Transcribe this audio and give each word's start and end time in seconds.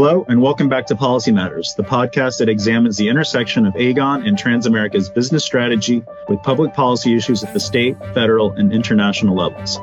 Hello, 0.00 0.24
and 0.28 0.40
welcome 0.40 0.68
back 0.68 0.86
to 0.86 0.94
Policy 0.94 1.32
Matters, 1.32 1.74
the 1.74 1.82
podcast 1.82 2.38
that 2.38 2.48
examines 2.48 2.96
the 2.96 3.08
intersection 3.08 3.66
of 3.66 3.74
Aegon 3.74 4.24
and 4.28 4.38
Transamerica's 4.38 5.08
business 5.08 5.44
strategy 5.44 6.04
with 6.28 6.40
public 6.44 6.72
policy 6.72 7.16
issues 7.16 7.42
at 7.42 7.52
the 7.52 7.58
state, 7.58 7.98
federal, 8.14 8.52
and 8.52 8.72
international 8.72 9.34
levels. 9.34 9.76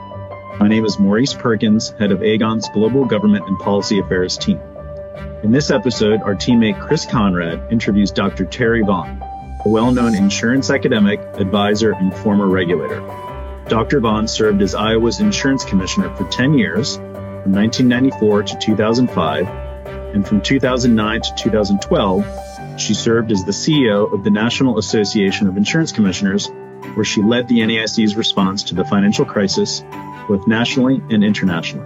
My 0.57 0.69
name 0.69 0.85
is 0.85 0.97
Maurice 0.97 1.33
Perkins, 1.33 1.89
head 1.99 2.13
of 2.13 2.19
Aegon's 2.19 2.69
Global 2.69 3.03
Government 3.03 3.45
and 3.45 3.59
Policy 3.59 3.99
Affairs 3.99 4.37
team. 4.37 4.57
In 5.43 5.51
this 5.51 5.69
episode, 5.69 6.21
our 6.21 6.33
teammate 6.33 6.79
Chris 6.79 7.05
Conrad 7.05 7.69
interviews 7.69 8.11
Dr. 8.11 8.45
Terri 8.45 8.85
Vaughan, 8.85 9.21
a 9.65 9.67
well-known 9.67 10.15
insurance 10.15 10.69
academic, 10.69 11.19
advisor, 11.33 11.91
and 11.91 12.15
former 12.15 12.47
regulator. 12.47 13.01
Dr. 13.67 13.99
Vaughan 13.99 14.29
served 14.29 14.61
as 14.61 14.75
Iowa's 14.75 15.19
insurance 15.19 15.65
commissioner 15.65 16.15
for 16.15 16.23
10 16.29 16.53
years, 16.53 16.95
from 16.95 17.51
1994 17.51 18.43
to 18.43 18.57
2005, 18.59 19.64
and 20.15 20.25
from 20.25 20.41
2009 20.41 21.21
to 21.21 21.35
2012, 21.35 22.79
she 22.79 22.93
served 22.93 23.33
as 23.33 23.43
the 23.43 23.51
CEO 23.51 24.11
of 24.13 24.23
the 24.23 24.31
National 24.31 24.77
Association 24.77 25.47
of 25.47 25.57
Insurance 25.57 25.91
Commissioners, 25.91 26.47
where 26.93 27.03
she 27.03 27.21
led 27.21 27.49
the 27.49 27.59
NAIC's 27.59 28.15
response 28.15 28.63
to 28.63 28.75
the 28.75 28.85
financial 28.85 29.25
crisis, 29.25 29.83
both 30.29 30.47
nationally 30.47 31.03
and 31.09 31.21
internationally. 31.21 31.85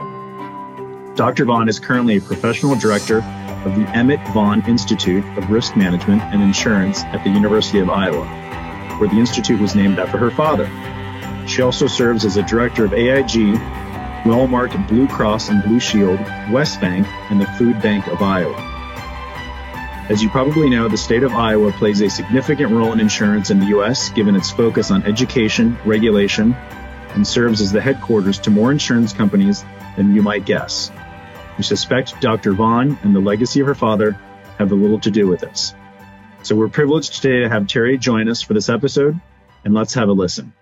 Dr. 1.16 1.46
Vaughan 1.46 1.68
is 1.68 1.80
currently 1.80 2.18
a 2.18 2.22
professional 2.22 2.76
director 2.76 3.18
of 3.66 3.76
the 3.76 3.90
Emmett 3.96 4.26
Vaughan 4.30 4.64
Institute 4.68 5.26
of 5.36 5.50
Risk 5.50 5.76
Management 5.76 6.22
and 6.22 6.44
Insurance 6.44 7.04
at 7.06 7.24
the 7.24 7.32
University 7.32 7.80
of 7.80 7.90
Iowa, 7.90 8.26
where 9.00 9.10
the 9.10 9.18
institute 9.18 9.60
was 9.60 9.74
named 9.74 9.98
after 9.98 10.20
her 10.20 10.30
father. 10.30 10.68
She 11.48 11.64
also 11.64 11.88
serves 11.88 12.26
as 12.26 12.38
a 12.38 12.44
director 12.44 12.86
of 12.86 12.94
AIG, 12.94 13.58
Wellmark 14.24 14.88
Blue 14.88 15.08
Cross 15.08 15.50
and 15.50 15.64
Blue 15.64 15.80
Shield, 15.80 16.20
West 16.52 16.82
Bank, 16.82 17.08
and 17.30 17.40
the 17.40 17.46
Food 17.58 17.82
Bank 17.82 18.08
of 18.08 18.22
Iowa. 18.22 18.56
As 20.10 20.24
you 20.24 20.30
probably 20.30 20.70
know, 20.70 20.88
the 20.88 20.98
state 20.98 21.24
of 21.24 21.34
Iowa 21.34 21.72
plays 21.72 22.02
a 22.02 22.10
significant 22.10 22.72
role 22.72 22.92
in 22.92 23.00
insurance 23.00 23.52
in 23.52 23.60
the 23.60 23.68
U.S., 23.68 24.10
given 24.10 24.36
its 24.36 24.50
focus 24.50 24.90
on 24.90 25.04
education, 25.04 25.78
regulation, 25.86 26.54
and 27.14 27.26
serves 27.26 27.62
as 27.62 27.72
the 27.72 27.80
headquarters 27.80 28.40
to 28.40 28.50
more 28.50 28.72
insurance 28.72 29.14
companies 29.14 29.64
than 29.96 30.16
you 30.16 30.22
might 30.22 30.46
guess. 30.46 30.92
We 31.58 31.64
suspect 31.64 32.20
Dr. 32.22 32.54
Vaughan 32.54 32.98
and 33.04 33.16
the 33.16 33.20
legacy 33.20 33.60
of 33.60 33.68
her 33.68 33.76
father 33.76 34.14
have 34.58 34.72
a 34.72 34.76
little 34.76 35.00
to 35.02 35.12
do 35.12 35.28
with 35.28 35.42
this. 35.42 35.76
So 36.42 36.56
we're 36.56 36.70
privileged 36.70 37.22
today 37.22 37.42
to 37.42 37.50
have 37.50 37.64
Terri 37.64 38.00
join 38.00 38.30
us 38.30 38.42
for 38.42 38.54
this 38.54 38.70
episode, 38.70 39.20
and 39.64 39.74
let's 39.74 39.94
have 39.94 40.10
a 40.10 40.14
listen. 40.14 40.54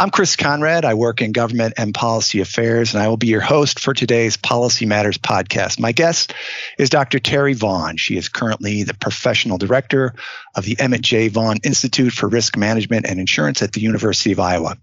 I'm 0.00 0.08
Chris 0.08 0.34
Conrad. 0.34 0.86
I 0.86 0.94
work 0.94 1.20
in 1.20 1.32
government 1.32 1.74
and 1.76 1.92
policy 1.92 2.40
affairs, 2.40 2.94
and 2.94 3.02
I 3.02 3.08
will 3.08 3.18
be 3.18 3.26
your 3.26 3.42
host 3.42 3.80
for 3.80 3.92
today's 3.92 4.38
Policy 4.38 4.86
Matters 4.86 5.18
podcast. 5.18 5.78
My 5.78 5.92
guest 5.92 6.32
is 6.78 6.88
Dr. 6.88 7.18
Terri 7.18 7.54
Vaughan. 7.54 7.98
She 7.98 8.16
is 8.16 8.30
currently 8.30 8.82
the 8.82 8.94
professional 8.94 9.58
director 9.58 10.14
of 10.54 10.64
the 10.64 10.80
Emmett 10.80 11.02
J. 11.02 11.28
Vaughan 11.28 11.58
Institute 11.64 12.14
for 12.14 12.30
Risk 12.30 12.56
Management 12.56 13.04
and 13.04 13.20
Insurance 13.20 13.60
at 13.60 13.74
the 13.74 13.82
University 13.82 14.32
of 14.32 14.40
Iowa. 14.40 14.78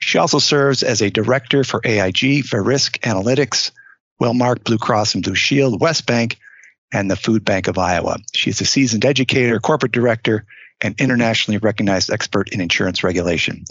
She 0.00 0.18
also 0.18 0.38
serves 0.38 0.82
as 0.82 1.00
a 1.00 1.08
director 1.08 1.64
for 1.64 1.80
AIG 1.82 2.44
Verisk 2.44 2.98
Analytics, 2.98 3.70
Wellmark 4.20 4.64
Blue 4.64 4.76
Cross 4.76 5.14
and 5.14 5.24
Blue 5.24 5.34
Shield, 5.34 5.80
West 5.80 6.04
Bank, 6.04 6.36
and 6.92 7.10
the 7.10 7.16
Food 7.16 7.42
Bank 7.42 7.68
of 7.68 7.78
Iowa. 7.78 8.18
She 8.34 8.50
is 8.50 8.60
a 8.60 8.66
seasoned 8.66 9.06
educator, 9.06 9.60
corporate 9.60 9.92
director, 9.92 10.44
and 10.82 10.94
internationally 11.00 11.56
recognized 11.56 12.10
expert 12.10 12.50
in 12.50 12.60
insurance 12.60 13.02
regulation. 13.02 13.64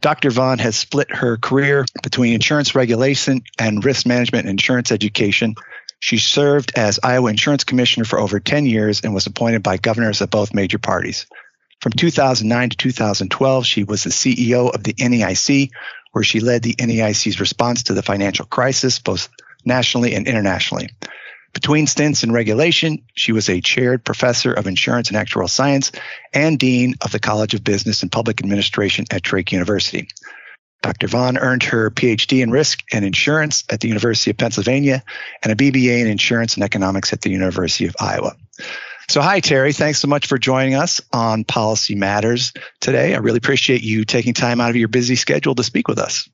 Dr. 0.00 0.30
Vaughan 0.30 0.58
has 0.58 0.76
split 0.76 1.10
her 1.14 1.36
career 1.36 1.84
between 2.02 2.34
insurance 2.34 2.74
regulation 2.74 3.42
and 3.58 3.84
risk 3.84 4.06
management 4.06 4.44
and 4.44 4.50
insurance 4.50 4.92
education. 4.92 5.54
She 6.00 6.18
served 6.18 6.72
as 6.76 7.00
Iowa 7.02 7.30
Insurance 7.30 7.64
Commissioner 7.64 8.04
for 8.04 8.18
over 8.18 8.38
10 8.38 8.66
years 8.66 9.00
and 9.00 9.14
was 9.14 9.26
appointed 9.26 9.62
by 9.62 9.78
governors 9.78 10.20
of 10.20 10.30
both 10.30 10.52
major 10.52 10.78
parties. 10.78 11.26
From 11.80 11.92
2009 11.92 12.70
to 12.70 12.76
2012, 12.76 13.66
she 13.66 13.84
was 13.84 14.04
the 14.04 14.10
CEO 14.10 14.74
of 14.74 14.82
the 14.82 14.94
NAIC, 14.94 15.70
where 16.12 16.24
she 16.24 16.40
led 16.40 16.62
the 16.62 16.74
NAIC's 16.74 17.40
response 17.40 17.84
to 17.84 17.94
the 17.94 18.02
financial 18.02 18.46
crisis, 18.46 18.98
both 18.98 19.28
nationally 19.64 20.14
and 20.14 20.26
internationally. 20.26 20.90
Between 21.54 21.86
stints 21.86 22.24
in 22.24 22.32
regulation, 22.32 23.04
she 23.14 23.32
was 23.32 23.48
a 23.48 23.60
chaired 23.60 24.04
professor 24.04 24.52
of 24.52 24.66
insurance 24.66 25.08
and 25.08 25.16
actuarial 25.16 25.48
science 25.48 25.92
and 26.32 26.58
dean 26.58 26.96
of 27.00 27.12
the 27.12 27.20
College 27.20 27.54
of 27.54 27.64
Business 27.64 28.02
and 28.02 28.12
Public 28.12 28.40
Administration 28.40 29.06
at 29.10 29.22
Drake 29.22 29.52
University. 29.52 30.08
Dr. 30.82 31.06
Vaughan 31.06 31.38
earned 31.38 31.62
her 31.62 31.90
PhD 31.90 32.42
in 32.42 32.50
risk 32.50 32.80
and 32.92 33.04
insurance 33.04 33.64
at 33.70 33.80
the 33.80 33.88
University 33.88 34.32
of 34.32 34.36
Pennsylvania 34.36 35.02
and 35.42 35.52
a 35.52 35.56
BBA 35.56 36.00
in 36.00 36.08
insurance 36.08 36.56
and 36.56 36.64
economics 36.64 37.12
at 37.12 37.22
the 37.22 37.30
University 37.30 37.86
of 37.86 37.96
Iowa. 37.98 38.36
So, 39.08 39.22
hi, 39.22 39.40
Terri. 39.40 39.74
Thanks 39.74 40.00
so 40.00 40.08
much 40.08 40.26
for 40.26 40.38
joining 40.38 40.74
us 40.74 41.00
on 41.12 41.44
Policy 41.44 41.94
Matters 41.94 42.52
today. 42.80 43.14
I 43.14 43.18
really 43.18 43.38
appreciate 43.38 43.82
you 43.82 44.04
taking 44.04 44.34
time 44.34 44.60
out 44.60 44.70
of 44.70 44.76
your 44.76 44.88
busy 44.88 45.14
schedule 45.14 45.54
to 45.54 45.62
speak 45.62 45.88
with 45.88 45.98
us. 45.98 46.28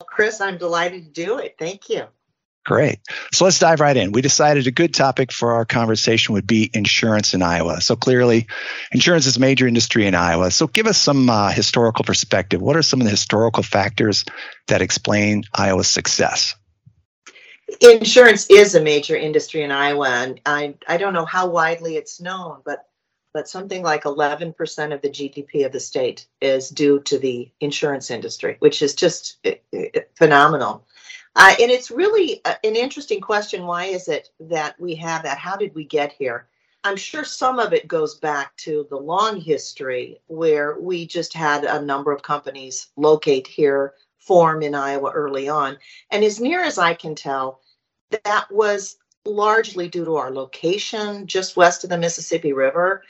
Chris, 0.00 0.40
I'm 0.40 0.58
delighted 0.58 1.04
to 1.04 1.24
do 1.24 1.38
it. 1.38 1.56
Thank 1.58 1.90
you. 1.90 2.04
Great. 2.66 2.98
So 3.32 3.44
let's 3.44 3.60
dive 3.60 3.78
right 3.78 3.96
in. 3.96 4.10
We 4.10 4.22
decided 4.22 4.66
a 4.66 4.72
good 4.72 4.92
topic 4.92 5.30
for 5.30 5.52
our 5.52 5.64
conversation 5.64 6.34
would 6.34 6.48
be 6.48 6.68
insurance 6.74 7.32
in 7.32 7.40
Iowa. 7.40 7.80
So 7.80 7.94
clearly, 7.94 8.48
insurance 8.90 9.26
is 9.26 9.36
a 9.36 9.40
major 9.40 9.68
industry 9.68 10.04
in 10.04 10.16
Iowa. 10.16 10.50
So 10.50 10.66
give 10.66 10.88
us 10.88 10.98
some 10.98 11.30
uh, 11.30 11.52
historical 11.52 12.04
perspective. 12.04 12.60
What 12.60 12.74
are 12.74 12.82
some 12.82 13.00
of 13.00 13.04
the 13.04 13.12
historical 13.12 13.62
factors 13.62 14.24
that 14.66 14.82
explain 14.82 15.44
Iowa's 15.54 15.86
success? 15.86 16.56
Insurance 17.80 18.48
is 18.50 18.74
a 18.74 18.82
major 18.82 19.14
industry 19.14 19.62
in 19.62 19.70
Iowa, 19.70 20.08
and 20.08 20.40
I, 20.44 20.74
I 20.88 20.96
don't 20.96 21.14
know 21.14 21.24
how 21.24 21.46
widely 21.46 21.94
it's 21.94 22.20
known, 22.20 22.62
but 22.64 22.84
but 23.32 23.48
something 23.50 23.82
like 23.82 24.04
11% 24.04 24.94
of 24.94 25.02
the 25.02 25.10
GDP 25.10 25.66
of 25.66 25.72
the 25.72 25.78
state 25.78 26.26
is 26.40 26.70
due 26.70 27.00
to 27.00 27.18
the 27.18 27.52
insurance 27.60 28.10
industry, 28.10 28.56
which 28.60 28.80
is 28.80 28.94
just 28.94 29.36
eh, 29.44 29.56
eh, 29.74 30.00
phenomenal. 30.14 30.85
Uh, 31.36 31.54
and 31.60 31.70
it's 31.70 31.90
really 31.90 32.40
uh, 32.46 32.54
an 32.64 32.74
interesting 32.74 33.20
question. 33.20 33.66
Why 33.66 33.84
is 33.84 34.08
it 34.08 34.30
that 34.40 34.80
we 34.80 34.94
have 34.94 35.22
that? 35.22 35.36
How 35.36 35.54
did 35.54 35.74
we 35.74 35.84
get 35.84 36.12
here? 36.12 36.48
I'm 36.82 36.96
sure 36.96 37.24
some 37.24 37.58
of 37.58 37.74
it 37.74 37.86
goes 37.86 38.14
back 38.14 38.56
to 38.58 38.86
the 38.88 38.96
long 38.96 39.40
history 39.40 40.20
where 40.28 40.78
we 40.80 41.06
just 41.06 41.34
had 41.34 41.64
a 41.64 41.82
number 41.82 42.10
of 42.10 42.22
companies 42.22 42.88
locate 42.96 43.46
here, 43.46 43.94
form 44.18 44.62
in 44.62 44.74
Iowa 44.74 45.10
early 45.10 45.48
on. 45.48 45.76
And 46.10 46.24
as 46.24 46.40
near 46.40 46.62
as 46.62 46.78
I 46.78 46.94
can 46.94 47.14
tell, 47.14 47.60
that 48.24 48.46
was 48.50 48.96
largely 49.26 49.88
due 49.88 50.04
to 50.04 50.16
our 50.16 50.30
location 50.30 51.26
just 51.26 51.56
west 51.56 51.84
of 51.84 51.90
the 51.90 51.98
Mississippi 51.98 52.54
River. 52.54 53.02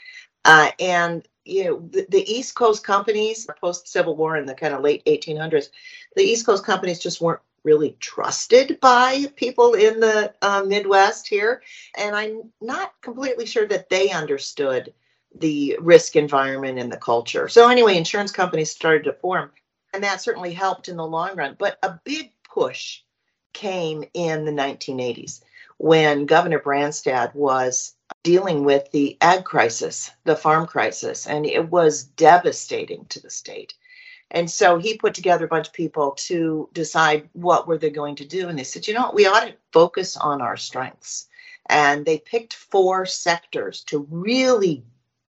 Uh, 0.43 0.71
and 0.79 1.25
you 1.45 1.63
know 1.63 1.79
the, 1.91 2.05
the, 2.09 2.29
east 2.29 2.55
coast 2.55 2.83
companies 2.83 3.47
post 3.61 3.87
civil 3.87 4.15
war 4.15 4.35
in 4.35 4.45
the 4.45 4.53
kind 4.53 4.73
of 4.73 4.81
late 4.81 5.03
1800s 5.05 5.69
the 6.17 6.23
east 6.23 6.45
coast 6.45 6.65
companies 6.65 6.99
just 6.99 7.21
weren't 7.21 7.39
really 7.67 7.97
trusted 7.99 8.79
by 8.79 9.25
people 9.35 9.73
in 9.73 9.99
the 9.99 10.33
uh, 10.41 10.63
Midwest 10.63 11.27
here. 11.27 11.61
And 11.97 12.15
I'm 12.15 12.49
not 12.61 12.93
completely 13.01 13.45
sure 13.45 13.67
that 13.67 13.89
they 13.89 14.09
understood 14.09 14.93
the 15.35 15.77
risk 15.81 16.15
environment 16.15 16.79
and 16.79 16.89
the 16.89 16.97
culture. 16.97 17.49
So, 17.49 17.67
anyway, 17.67 17.97
insurance 17.97 18.31
companies 18.31 18.71
started 18.71 19.03
to 19.03 19.13
form, 19.13 19.51
and 19.93 20.01
that 20.05 20.21
certainly 20.21 20.53
helped 20.53 20.87
in 20.87 20.95
the 20.95 21.05
long 21.05 21.35
run. 21.35 21.57
But 21.59 21.77
a 21.83 21.99
big 22.05 22.31
push 22.49 23.01
came 23.51 24.05
in 24.13 24.45
the 24.45 24.51
1980s 24.51 25.41
when 25.77 26.25
Governor 26.25 26.59
Branstad 26.59 27.35
was 27.35 27.95
dealing 28.23 28.63
with 28.63 28.89
the 28.91 29.17
ag 29.19 29.43
crisis, 29.43 30.09
the 30.23 30.37
farm 30.37 30.67
crisis, 30.67 31.27
and 31.27 31.45
it 31.45 31.69
was 31.69 32.03
devastating 32.03 33.05
to 33.09 33.21
the 33.21 33.29
state. 33.29 33.73
And 34.31 34.49
so 34.49 34.77
he 34.77 34.97
put 34.97 35.13
together 35.13 35.45
a 35.45 35.49
bunch 35.49 35.67
of 35.67 35.73
people 35.73 36.11
to 36.11 36.69
decide 36.73 37.29
what 37.33 37.67
were 37.67 37.77
they 37.77 37.89
going 37.89 38.15
to 38.17 38.25
do. 38.25 38.49
And 38.49 38.59
they 38.59 38.63
said, 38.63 38.87
you 38.87 38.93
know 38.93 39.03
what, 39.03 39.15
we 39.15 39.25
ought 39.25 39.47
to 39.47 39.55
focus 39.71 40.17
on 40.17 40.41
our 40.41 40.57
strengths. 40.57 41.27
And 41.69 42.05
they 42.05 42.19
picked 42.19 42.53
four 42.53 43.05
sectors 43.05 43.83
to 43.85 44.07
really 44.09 44.83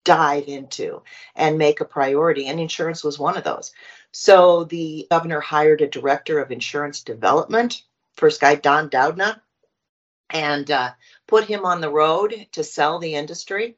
dive 0.04 0.48
into 0.48 1.02
and 1.36 1.58
make 1.58 1.80
a 1.80 1.84
priority. 1.84 2.46
And 2.46 2.58
insurance 2.58 3.04
was 3.04 3.18
one 3.18 3.36
of 3.36 3.44
those. 3.44 3.72
So 4.10 4.64
the 4.64 5.06
governor 5.10 5.40
hired 5.40 5.80
a 5.80 5.86
director 5.86 6.40
of 6.40 6.50
insurance 6.50 7.02
development, 7.02 7.82
first 8.16 8.40
guy, 8.40 8.54
Don 8.54 8.88
Doudna, 8.88 9.40
and 10.30 10.70
uh, 10.70 10.90
put 11.26 11.44
him 11.44 11.64
on 11.64 11.80
the 11.80 11.90
road 11.90 12.46
to 12.52 12.64
sell 12.64 12.98
the 12.98 13.14
industry. 13.14 13.76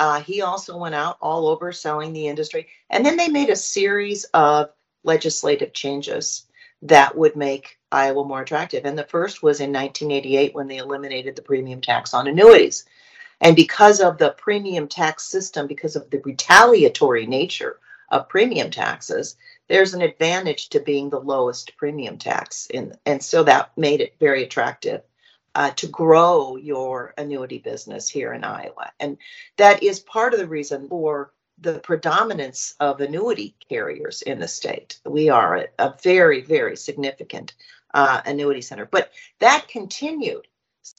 Uh, 0.00 0.18
he 0.22 0.40
also 0.40 0.78
went 0.78 0.94
out 0.94 1.18
all 1.20 1.46
over 1.46 1.72
selling 1.72 2.14
the 2.14 2.26
industry. 2.26 2.66
And 2.88 3.04
then 3.04 3.18
they 3.18 3.28
made 3.28 3.50
a 3.50 3.54
series 3.54 4.24
of 4.32 4.70
legislative 5.04 5.74
changes 5.74 6.46
that 6.80 7.14
would 7.14 7.36
make 7.36 7.78
Iowa 7.92 8.24
more 8.24 8.40
attractive. 8.40 8.86
And 8.86 8.98
the 8.98 9.04
first 9.04 9.42
was 9.42 9.60
in 9.60 9.74
1988 9.74 10.54
when 10.54 10.68
they 10.68 10.78
eliminated 10.78 11.36
the 11.36 11.42
premium 11.42 11.82
tax 11.82 12.14
on 12.14 12.26
annuities. 12.26 12.86
And 13.42 13.54
because 13.54 14.00
of 14.00 14.16
the 14.16 14.30
premium 14.30 14.88
tax 14.88 15.24
system, 15.24 15.66
because 15.66 15.96
of 15.96 16.08
the 16.08 16.22
retaliatory 16.24 17.26
nature 17.26 17.78
of 18.08 18.26
premium 18.26 18.70
taxes, 18.70 19.36
there's 19.68 19.92
an 19.92 20.00
advantage 20.00 20.70
to 20.70 20.80
being 20.80 21.10
the 21.10 21.20
lowest 21.20 21.76
premium 21.76 22.16
tax. 22.16 22.68
In, 22.70 22.94
and 23.04 23.22
so 23.22 23.44
that 23.44 23.76
made 23.76 24.00
it 24.00 24.14
very 24.18 24.44
attractive 24.44 25.02
uh, 25.54 25.70
to 25.72 25.86
grow 25.86 26.56
your 26.56 27.14
annuity 27.18 27.58
business 27.58 28.08
here 28.08 28.32
in 28.32 28.44
Iowa. 28.44 28.92
And 29.00 29.18
that 29.56 29.82
is 29.82 30.00
part 30.00 30.32
of 30.32 30.40
the 30.40 30.46
reason 30.46 30.88
for 30.88 31.32
the 31.58 31.78
predominance 31.80 32.74
of 32.80 33.00
annuity 33.00 33.54
carriers 33.68 34.22
in 34.22 34.38
the 34.38 34.48
state. 34.48 34.98
We 35.04 35.28
are 35.28 35.56
a, 35.56 35.66
a 35.78 35.94
very, 36.02 36.40
very 36.40 36.76
significant 36.76 37.54
uh, 37.92 38.20
annuity 38.24 38.62
center. 38.62 38.86
But 38.86 39.10
that 39.40 39.68
continued 39.68 40.46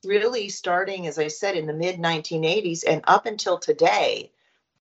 really 0.06 0.50
starting, 0.50 1.07
as 1.07 1.18
I 1.18 1.27
said, 1.27 1.56
in 1.56 1.65
the 1.65 1.74
mid 1.74 1.98
1980s 1.98 2.83
and 2.88 3.01
up 3.06 3.25
until 3.25 3.57
today. 3.57 4.31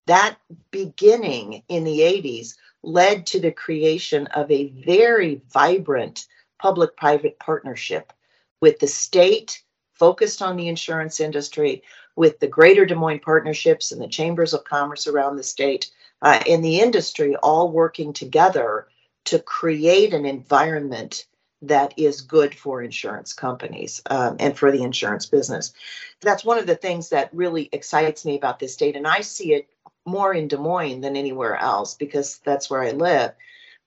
That 0.07 0.37
beginning 0.71 1.63
in 1.67 1.83
the 1.83 1.99
80s 1.99 2.55
led 2.83 3.27
to 3.27 3.39
the 3.39 3.51
creation 3.51 4.27
of 4.27 4.49
a 4.49 4.69
very 4.69 5.41
vibrant 5.51 6.25
public 6.59 6.97
private 6.97 7.39
partnership 7.39 8.11
with 8.61 8.79
the 8.79 8.87
state 8.87 9.63
focused 9.95 10.41
on 10.41 10.55
the 10.55 10.67
insurance 10.67 11.19
industry, 11.19 11.83
with 12.15 12.39
the 12.39 12.47
Greater 12.47 12.85
Des 12.85 12.95
Moines 12.95 13.19
partnerships 13.19 13.91
and 13.91 14.01
the 14.01 14.07
chambers 14.07 14.53
of 14.53 14.63
commerce 14.63 15.07
around 15.07 15.35
the 15.35 15.43
state, 15.43 15.91
uh, 16.21 16.41
and 16.47 16.63
the 16.63 16.79
industry 16.79 17.35
all 17.35 17.71
working 17.71 18.13
together 18.13 18.87
to 19.25 19.39
create 19.39 20.13
an 20.13 20.25
environment 20.25 21.25
that 21.63 21.93
is 21.97 22.21
good 22.21 22.55
for 22.55 22.81
insurance 22.81 23.33
companies 23.33 24.01
um, 24.09 24.37
and 24.39 24.57
for 24.57 24.71
the 24.71 24.81
insurance 24.81 25.27
business. 25.27 25.73
That's 26.21 26.43
one 26.43 26.57
of 26.57 26.65
the 26.65 26.75
things 26.75 27.09
that 27.09 27.33
really 27.33 27.69
excites 27.71 28.25
me 28.25 28.35
about 28.35 28.59
this 28.59 28.73
state, 28.73 28.95
and 28.95 29.07
I 29.07 29.21
see 29.21 29.53
it 29.53 29.69
more 30.05 30.33
in 30.33 30.47
Des 30.47 30.57
Moines 30.57 31.01
than 31.01 31.15
anywhere 31.15 31.57
else 31.57 31.93
because 31.93 32.39
that's 32.43 32.69
where 32.69 32.81
I 32.81 32.91
live. 32.91 33.33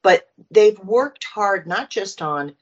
But 0.03 0.31
they've 0.51 0.79
worked 0.79 1.25
hard 1.25 1.67
not 1.67 1.91
just 1.91 2.23
on 2.23 2.55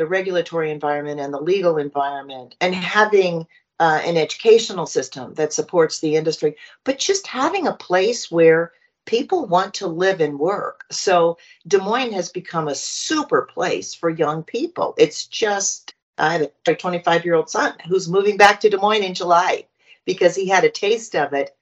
the 0.00 0.06
regulatory 0.06 0.70
environment 0.70 1.20
and 1.20 1.32
the 1.32 1.38
legal 1.38 1.76
environment 1.76 2.56
and 2.62 2.74
having 2.74 3.46
uh, 3.78 4.00
an 4.02 4.16
educational 4.16 4.86
system 4.86 5.34
that 5.34 5.52
supports 5.52 6.00
the 6.00 6.16
industry, 6.16 6.56
but 6.84 6.98
just 6.98 7.26
having 7.26 7.66
a 7.66 7.74
place 7.74 8.30
where 8.30 8.72
people 9.04 9.44
want 9.44 9.74
to 9.74 9.86
live 9.86 10.22
and 10.22 10.38
work. 10.38 10.86
So 10.90 11.36
Des 11.68 11.76
Moines 11.76 12.14
has 12.14 12.30
become 12.30 12.68
a 12.68 12.74
super 12.74 13.42
place 13.42 13.92
for 13.92 14.08
young 14.08 14.42
people. 14.42 14.94
It's 14.96 15.26
just, 15.26 15.92
I 16.16 16.32
have 16.32 16.50
a 16.66 16.74
25 16.74 17.26
year 17.26 17.34
old 17.34 17.50
son 17.50 17.74
who's 17.86 18.08
moving 18.08 18.38
back 18.38 18.60
to 18.60 18.70
Des 18.70 18.78
Moines 18.78 19.02
in 19.02 19.12
July 19.12 19.66
because 20.06 20.34
he 20.34 20.48
had 20.48 20.64
a 20.64 20.70
taste 20.70 21.14
of 21.14 21.34
it 21.34 21.54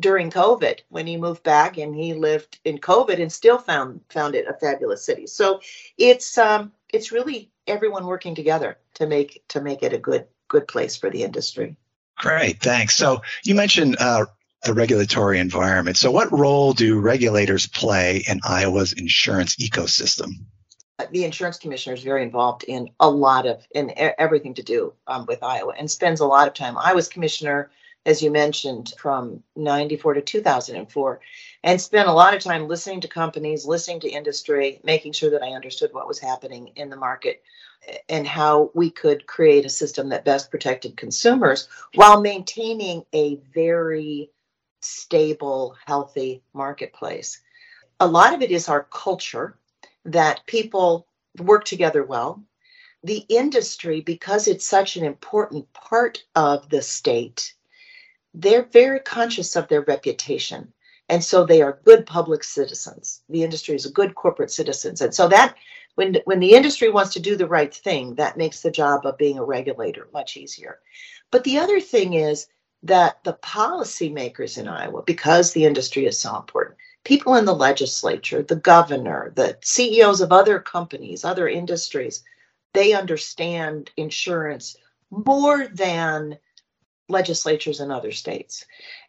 during 0.00 0.30
COVID 0.30 0.80
when 0.90 1.06
he 1.06 1.16
moved 1.16 1.44
back 1.44 1.78
and 1.78 1.94
he 1.94 2.12
lived 2.12 2.58
in 2.66 2.76
COVID 2.76 3.22
and 3.22 3.32
still 3.32 3.56
found 3.56 4.02
found 4.10 4.34
it 4.34 4.46
a 4.46 4.52
fabulous 4.52 5.02
city. 5.02 5.26
So 5.26 5.62
it's 5.96 6.36
um 6.36 6.72
it's 6.92 7.10
really 7.10 7.50
everyone 7.66 8.06
working 8.06 8.34
together 8.34 8.78
to 8.94 9.06
make 9.06 9.42
to 9.48 9.60
make 9.60 9.82
it 9.82 9.92
a 9.92 9.98
good 9.98 10.26
good 10.48 10.68
place 10.68 10.96
for 10.96 11.10
the 11.10 11.22
industry. 11.22 11.76
Great, 12.16 12.60
thanks. 12.60 12.94
So 12.94 13.22
you 13.44 13.54
mentioned 13.54 13.96
uh, 13.98 14.26
the 14.64 14.72
regulatory 14.72 15.38
environment. 15.38 15.96
So 15.96 16.10
what 16.10 16.32
role 16.32 16.72
do 16.72 16.98
regulators 16.98 17.66
play 17.66 18.24
in 18.28 18.40
Iowa's 18.44 18.92
insurance 18.92 19.56
ecosystem? 19.56 20.30
The 21.10 21.24
insurance 21.24 21.58
commissioner 21.58 21.94
is 21.94 22.02
very 22.02 22.22
involved 22.22 22.64
in 22.64 22.88
a 23.00 23.10
lot 23.10 23.46
of 23.46 23.66
in 23.72 23.92
everything 23.96 24.54
to 24.54 24.62
do 24.62 24.94
um, 25.06 25.26
with 25.26 25.42
Iowa 25.42 25.74
and 25.78 25.90
spends 25.90 26.20
a 26.20 26.26
lot 26.26 26.48
of 26.48 26.54
time. 26.54 26.78
I 26.78 26.94
was 26.94 27.08
commissioner 27.08 27.70
as 28.06 28.22
you 28.22 28.30
mentioned, 28.30 28.94
from 28.96 29.42
94 29.56 30.14
to 30.14 30.22
2004, 30.22 31.20
and 31.64 31.80
spent 31.80 32.08
a 32.08 32.12
lot 32.12 32.34
of 32.34 32.40
time 32.40 32.68
listening 32.68 33.00
to 33.00 33.08
companies, 33.08 33.66
listening 33.66 33.98
to 34.00 34.08
industry, 34.08 34.80
making 34.84 35.12
sure 35.12 35.30
that 35.30 35.42
I 35.42 35.50
understood 35.50 35.92
what 35.92 36.06
was 36.06 36.20
happening 36.20 36.68
in 36.76 36.88
the 36.88 36.96
market 36.96 37.42
and 38.08 38.24
how 38.24 38.70
we 38.74 38.90
could 38.90 39.26
create 39.26 39.66
a 39.66 39.68
system 39.68 40.08
that 40.08 40.24
best 40.24 40.52
protected 40.52 40.96
consumers 40.96 41.68
while 41.94 42.20
maintaining 42.20 43.04
a 43.12 43.40
very 43.52 44.30
stable, 44.80 45.74
healthy 45.84 46.42
marketplace. 46.54 47.40
A 47.98 48.06
lot 48.06 48.34
of 48.34 48.40
it 48.40 48.52
is 48.52 48.68
our 48.68 48.84
culture 48.84 49.58
that 50.04 50.46
people 50.46 51.08
work 51.40 51.64
together 51.64 52.04
well. 52.04 52.40
The 53.02 53.24
industry, 53.28 54.00
because 54.00 54.46
it's 54.46 54.66
such 54.66 54.96
an 54.96 55.04
important 55.04 55.72
part 55.72 56.22
of 56.36 56.68
the 56.68 56.82
state, 56.82 57.54
they're 58.36 58.68
very 58.70 59.00
conscious 59.00 59.56
of 59.56 59.66
their 59.68 59.80
reputation. 59.82 60.72
And 61.08 61.24
so 61.24 61.44
they 61.44 61.62
are 61.62 61.80
good 61.84 62.04
public 62.04 62.44
citizens. 62.44 63.22
The 63.28 63.42
industry 63.42 63.74
is 63.74 63.86
a 63.86 63.92
good 63.92 64.14
corporate 64.14 64.50
citizens. 64.50 65.00
And 65.00 65.14
so 65.14 65.28
that 65.28 65.56
when 65.94 66.18
when 66.26 66.40
the 66.40 66.52
industry 66.52 66.90
wants 66.90 67.12
to 67.14 67.20
do 67.20 67.36
the 67.36 67.48
right 67.48 67.74
thing, 67.74 68.14
that 68.16 68.36
makes 68.36 68.60
the 68.60 68.70
job 68.70 69.06
of 69.06 69.16
being 69.16 69.38
a 69.38 69.44
regulator 69.44 70.08
much 70.12 70.36
easier. 70.36 70.80
But 71.30 71.44
the 71.44 71.58
other 71.58 71.80
thing 71.80 72.14
is 72.14 72.48
that 72.82 73.24
the 73.24 73.34
policymakers 73.34 74.58
in 74.58 74.68
Iowa, 74.68 75.02
because 75.02 75.52
the 75.52 75.64
industry 75.64 76.06
is 76.06 76.18
so 76.18 76.36
important, 76.36 76.76
people 77.04 77.36
in 77.36 77.46
the 77.46 77.54
legislature, 77.54 78.42
the 78.42 78.56
governor, 78.56 79.32
the 79.34 79.56
CEOs 79.62 80.20
of 80.20 80.32
other 80.32 80.58
companies, 80.58 81.24
other 81.24 81.48
industries, 81.48 82.22
they 82.74 82.92
understand 82.92 83.90
insurance 83.96 84.76
more 85.10 85.68
than 85.68 86.38
legislatures 87.08 87.80
in 87.80 87.90
other 87.90 88.12
states. 88.12 88.66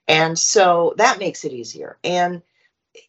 And 0.07 0.37
so 0.37 0.93
that 0.97 1.19
makes 1.19 1.45
it 1.45 1.53
easier. 1.53 1.97
And, 2.03 2.41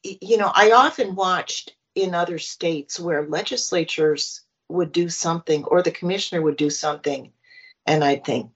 you 0.03 0.37
know, 0.37 0.51
I 0.55 0.73
often 0.73 1.15
watched 1.15 1.75
in 1.95 2.15
other 2.15 2.39
states 2.39 2.99
where 2.99 3.27
legislatures 3.27 4.43
would 4.69 4.93
do 4.93 5.09
something 5.09 5.65
or 5.65 5.83
the 5.83 5.91
commissioner 5.91 6.43
would 6.43 6.57
do 6.57 6.71
something. 6.71 7.33
And 7.87 8.05
I'd 8.05 8.25
think, 8.25 8.51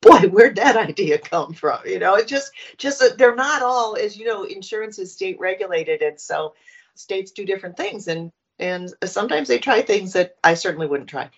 boy, 0.00 0.28
where'd 0.28 0.56
that 0.56 0.76
idea 0.76 1.18
come 1.18 1.52
from? 1.52 1.80
You 1.86 1.98
know, 1.98 2.14
it 2.14 2.26
just, 2.26 2.52
just, 2.78 3.18
they're 3.18 3.34
not 3.34 3.62
all, 3.62 3.96
as 3.96 4.16
you 4.16 4.26
know, 4.26 4.44
insurance 4.44 4.98
is 4.98 5.12
state 5.12 5.38
regulated. 5.38 6.02
And 6.02 6.18
so 6.18 6.54
states 6.94 7.30
do 7.30 7.44
different 7.44 7.76
things. 7.76 8.08
And, 8.08 8.32
and 8.58 8.92
sometimes 9.04 9.48
they 9.48 9.58
try 9.58 9.82
things 9.82 10.12
that 10.14 10.36
I 10.42 10.54
certainly 10.54 10.86
wouldn't 10.86 11.10
try. 11.10 11.30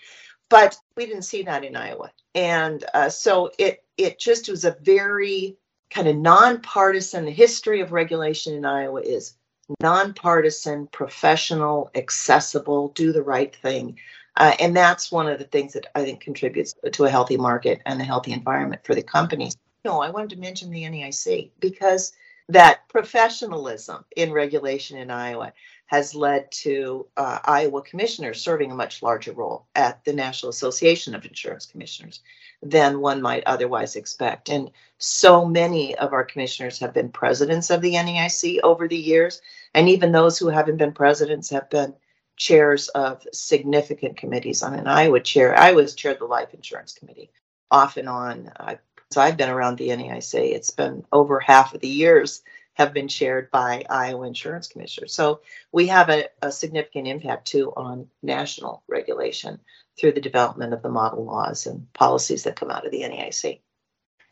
But 0.48 0.76
we 0.96 1.06
didn't 1.06 1.22
see 1.22 1.42
that 1.42 1.64
in 1.64 1.76
Iowa. 1.76 2.10
And 2.34 2.84
uh, 2.94 3.08
so 3.10 3.50
it, 3.58 3.83
it 3.96 4.18
just 4.18 4.48
was 4.48 4.64
a 4.64 4.76
very 4.82 5.56
kind 5.90 6.08
of 6.08 6.16
nonpartisan. 6.16 7.24
The 7.24 7.30
history 7.30 7.80
of 7.80 7.92
regulation 7.92 8.54
in 8.54 8.64
Iowa 8.64 9.00
is 9.00 9.34
nonpartisan, 9.80 10.86
professional, 10.88 11.90
accessible, 11.94 12.88
do 12.88 13.12
the 13.12 13.22
right 13.22 13.54
thing. 13.54 13.98
Uh, 14.36 14.54
and 14.58 14.76
that's 14.76 15.12
one 15.12 15.28
of 15.28 15.38
the 15.38 15.44
things 15.44 15.72
that 15.74 15.86
I 15.94 16.04
think 16.04 16.20
contributes 16.20 16.74
to 16.92 17.04
a 17.04 17.10
healthy 17.10 17.36
market 17.36 17.80
and 17.86 18.00
a 18.00 18.04
healthy 18.04 18.32
environment 18.32 18.82
for 18.84 18.94
the 18.94 19.02
companies. 19.02 19.56
No, 19.84 20.00
I 20.00 20.10
wanted 20.10 20.30
to 20.30 20.40
mention 20.40 20.70
the 20.70 20.82
NAIC 20.82 21.50
because 21.60 22.12
that 22.48 22.88
professionalism 22.88 24.04
in 24.16 24.32
regulation 24.32 24.98
in 24.98 25.10
Iowa 25.10 25.52
has 25.86 26.14
led 26.14 26.50
to 26.50 27.06
uh, 27.16 27.38
Iowa 27.44 27.82
commissioners 27.82 28.40
serving 28.40 28.72
a 28.72 28.74
much 28.74 29.02
larger 29.02 29.32
role 29.32 29.66
at 29.74 30.02
the 30.04 30.12
National 30.12 30.50
Association 30.50 31.14
of 31.14 31.24
Insurance 31.24 31.66
Commissioners 31.66 32.20
than 32.62 33.00
one 33.00 33.20
might 33.20 33.44
otherwise 33.44 33.94
expect. 33.94 34.48
And 34.48 34.70
so 34.98 35.44
many 35.44 35.94
of 35.96 36.12
our 36.12 36.24
commissioners 36.24 36.78
have 36.78 36.94
been 36.94 37.10
presidents 37.10 37.70
of 37.70 37.82
the 37.82 37.94
NAIC 37.94 38.60
over 38.62 38.88
the 38.88 38.96
years. 38.96 39.42
And 39.74 39.88
even 39.88 40.12
those 40.12 40.38
who 40.38 40.48
haven't 40.48 40.78
been 40.78 40.92
presidents 40.92 41.50
have 41.50 41.68
been 41.68 41.94
chairs 42.36 42.88
of 42.88 43.26
significant 43.32 44.16
committees. 44.16 44.62
I 44.62 44.74
mean, 44.74 44.86
I 44.86 45.08
would 45.08 45.24
chair, 45.24 45.56
I 45.56 45.72
was 45.72 45.94
chair 45.94 46.12
of 46.12 46.18
the 46.18 46.24
Life 46.24 46.54
Insurance 46.54 46.94
Committee 46.94 47.30
off 47.70 47.98
and 47.98 48.08
on. 48.08 48.50
I, 48.58 48.78
so 49.10 49.20
I've 49.20 49.36
been 49.36 49.50
around 49.50 49.76
the 49.76 49.90
NAIC. 49.90 50.34
It's 50.34 50.70
been 50.70 51.04
over 51.12 51.38
half 51.40 51.74
of 51.74 51.80
the 51.80 51.88
years 51.88 52.42
have 52.74 52.92
been 52.92 53.08
shared 53.08 53.50
by 53.50 53.84
Iowa 53.88 54.26
insurance 54.26 54.68
commissioners. 54.68 55.14
So 55.14 55.40
we 55.72 55.86
have 55.86 56.10
a, 56.10 56.28
a 56.42 56.52
significant 56.52 57.08
impact 57.08 57.46
too 57.46 57.72
on 57.76 58.08
national 58.22 58.82
regulation 58.88 59.60
through 59.98 60.12
the 60.12 60.20
development 60.20 60.74
of 60.74 60.82
the 60.82 60.88
model 60.88 61.24
laws 61.24 61.66
and 61.66 61.92
policies 61.92 62.42
that 62.42 62.56
come 62.56 62.70
out 62.70 62.84
of 62.84 62.92
the 62.92 63.02
NAIC. 63.02 63.60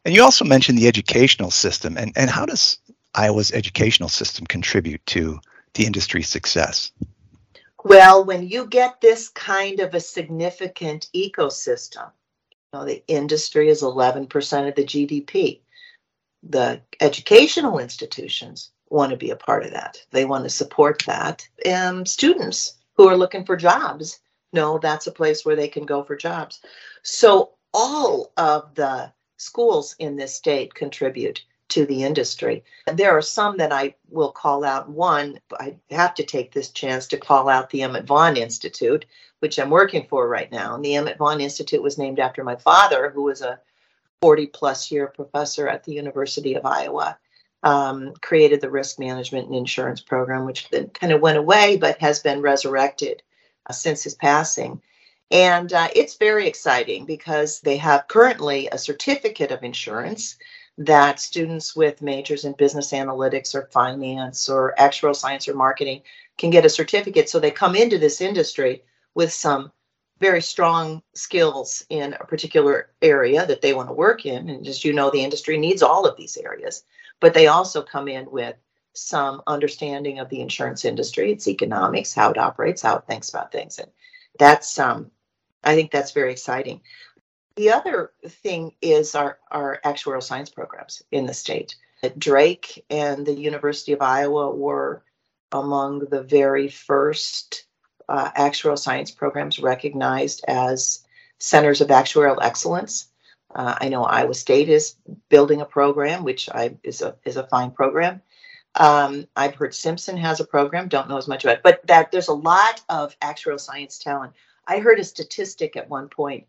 And 0.04 0.14
you 0.14 0.22
also 0.22 0.44
mentioned 0.44 0.78
the 0.78 0.88
educational 0.88 1.50
system. 1.50 1.96
And, 1.96 2.12
and 2.16 2.28
how 2.28 2.46
does 2.46 2.78
Iowa's 3.14 3.52
educational 3.52 4.08
system 4.08 4.46
contribute 4.46 5.04
to 5.06 5.38
the 5.74 5.86
industry's 5.86 6.28
success? 6.28 6.90
Well, 7.84 8.24
when 8.24 8.48
you 8.48 8.66
get 8.66 9.00
this 9.00 9.28
kind 9.28 9.80
of 9.80 9.94
a 9.94 10.00
significant 10.00 11.08
ecosystem, 11.14 12.10
you 12.50 12.78
know, 12.78 12.84
the 12.84 13.02
industry 13.08 13.68
is 13.68 13.82
11% 13.82 14.68
of 14.68 14.74
the 14.74 14.84
GDP. 14.84 15.60
The 16.42 16.80
educational 17.00 17.78
institutions 17.78 18.70
want 18.88 19.10
to 19.10 19.16
be 19.16 19.30
a 19.30 19.36
part 19.36 19.64
of 19.64 19.72
that. 19.72 20.04
They 20.10 20.24
want 20.24 20.44
to 20.44 20.50
support 20.50 21.02
that. 21.06 21.48
And 21.64 22.06
students 22.08 22.74
who 22.94 23.08
are 23.08 23.16
looking 23.16 23.44
for 23.44 23.56
jobs 23.56 24.20
no, 24.52 24.78
that's 24.78 25.06
a 25.06 25.12
place 25.12 25.44
where 25.44 25.56
they 25.56 25.68
can 25.68 25.86
go 25.86 26.02
for 26.02 26.16
jobs. 26.16 26.60
So 27.02 27.52
all 27.72 28.32
of 28.36 28.74
the 28.74 29.12
schools 29.38 29.96
in 29.98 30.16
this 30.16 30.34
state 30.34 30.74
contribute 30.74 31.42
to 31.68 31.86
the 31.86 32.02
industry. 32.02 32.64
There 32.86 33.16
are 33.16 33.22
some 33.22 33.56
that 33.56 33.72
I 33.72 33.94
will 34.10 34.30
call 34.30 34.62
out. 34.62 34.90
One, 34.90 35.40
I 35.58 35.76
have 35.90 36.14
to 36.16 36.22
take 36.22 36.52
this 36.52 36.70
chance 36.70 37.06
to 37.08 37.16
call 37.16 37.48
out 37.48 37.70
the 37.70 37.82
Emmett 37.82 38.04
Vaughan 38.04 38.36
Institute, 38.36 39.06
which 39.38 39.58
I'm 39.58 39.70
working 39.70 40.06
for 40.06 40.28
right 40.28 40.52
now. 40.52 40.74
And 40.74 40.84
the 40.84 40.96
Emmett 40.96 41.16
Vaughan 41.16 41.40
Institute 41.40 41.82
was 41.82 41.96
named 41.96 42.20
after 42.20 42.44
my 42.44 42.56
father, 42.56 43.08
who 43.08 43.22
was 43.22 43.40
a 43.40 43.58
40 44.22 44.46
plus 44.46 44.90
year 44.90 45.08
professor 45.08 45.68
at 45.68 45.84
the 45.84 45.92
University 45.92 46.54
of 46.54 46.64
Iowa. 46.64 47.18
Um, 47.64 48.14
created 48.20 48.60
the 48.60 48.70
risk 48.70 48.98
management 48.98 49.46
and 49.46 49.54
insurance 49.54 50.00
program, 50.00 50.46
which 50.46 50.68
then 50.70 50.88
kind 50.88 51.12
of 51.12 51.20
went 51.20 51.38
away 51.38 51.76
but 51.76 51.98
has 51.98 52.18
been 52.18 52.40
resurrected 52.40 53.22
uh, 53.68 53.72
since 53.72 54.02
his 54.02 54.16
passing. 54.16 54.82
And 55.30 55.72
uh, 55.72 55.88
it's 55.94 56.16
very 56.16 56.48
exciting 56.48 57.04
because 57.06 57.60
they 57.60 57.76
have 57.76 58.08
currently 58.08 58.68
a 58.70 58.78
certificate 58.78 59.52
of 59.52 59.62
insurance 59.62 60.36
that 60.78 61.20
students 61.20 61.76
with 61.76 62.02
majors 62.02 62.44
in 62.44 62.52
business 62.52 62.92
analytics 62.92 63.54
or 63.54 63.68
finance 63.72 64.48
or 64.48 64.74
actuarial 64.78 65.14
science 65.14 65.46
or 65.46 65.54
marketing 65.54 66.02
can 66.36 66.50
get 66.50 66.64
a 66.64 66.70
certificate. 66.70 67.28
So 67.28 67.38
they 67.38 67.50
come 67.50 67.76
into 67.76 67.98
this 67.98 68.20
industry 68.20 68.82
with 69.14 69.32
some 69.32 69.70
very 70.22 70.40
strong 70.40 71.02
skills 71.14 71.84
in 71.90 72.14
a 72.14 72.24
particular 72.24 72.90
area 73.02 73.44
that 73.44 73.60
they 73.60 73.74
want 73.74 73.88
to 73.88 73.92
work 73.92 74.24
in. 74.24 74.48
And 74.48 74.66
as 74.68 74.84
you 74.84 74.92
know, 74.92 75.10
the 75.10 75.24
industry 75.24 75.58
needs 75.58 75.82
all 75.82 76.06
of 76.06 76.16
these 76.16 76.36
areas, 76.36 76.84
but 77.18 77.34
they 77.34 77.48
also 77.48 77.82
come 77.82 78.06
in 78.06 78.30
with 78.30 78.54
some 78.94 79.42
understanding 79.48 80.20
of 80.20 80.28
the 80.28 80.40
insurance 80.40 80.84
industry, 80.84 81.32
its 81.32 81.48
economics, 81.48 82.14
how 82.14 82.30
it 82.30 82.38
operates, 82.38 82.82
how 82.82 82.96
it 82.98 83.06
thinks 83.08 83.30
about 83.30 83.50
things. 83.50 83.80
And 83.80 83.90
that's, 84.38 84.78
um, 84.78 85.10
I 85.64 85.74
think 85.74 85.90
that's 85.90 86.12
very 86.12 86.30
exciting. 86.30 86.82
The 87.56 87.72
other 87.72 88.12
thing 88.24 88.72
is 88.80 89.16
our, 89.16 89.38
our 89.50 89.80
actuarial 89.84 90.22
science 90.22 90.50
programs 90.50 91.02
in 91.10 91.26
the 91.26 91.34
state. 91.34 91.74
Drake 92.16 92.84
and 92.90 93.26
the 93.26 93.34
University 93.34 93.92
of 93.92 94.02
Iowa 94.02 94.54
were 94.54 95.02
among 95.50 96.00
the 96.10 96.22
very 96.22 96.68
first 96.68 97.66
uh, 98.12 98.30
actuarial 98.32 98.78
science 98.78 99.10
programs 99.10 99.58
recognized 99.58 100.44
as 100.46 101.02
centers 101.38 101.80
of 101.80 101.88
actuarial 101.88 102.36
excellence. 102.42 103.08
Uh, 103.54 103.74
I 103.80 103.88
know 103.88 104.04
Iowa 104.04 104.34
State 104.34 104.68
is 104.68 104.96
building 105.30 105.62
a 105.62 105.64
program, 105.64 106.22
which 106.22 106.50
I, 106.50 106.76
is 106.82 107.00
a 107.00 107.16
is 107.24 107.38
a 107.38 107.46
fine 107.46 107.70
program. 107.70 108.20
Um, 108.74 109.26
I've 109.34 109.54
heard 109.54 109.74
Simpson 109.74 110.18
has 110.18 110.40
a 110.40 110.44
program. 110.44 110.88
Don't 110.88 111.08
know 111.08 111.16
as 111.16 111.26
much 111.26 111.44
about 111.44 111.56
it, 111.56 111.62
but 111.62 111.86
that 111.86 112.12
there's 112.12 112.28
a 112.28 112.34
lot 112.34 112.82
of 112.90 113.18
actuarial 113.20 113.60
science 113.60 113.98
talent. 113.98 114.34
I 114.66 114.78
heard 114.78 115.00
a 115.00 115.04
statistic 115.04 115.74
at 115.76 115.88
one 115.88 116.08
point 116.08 116.46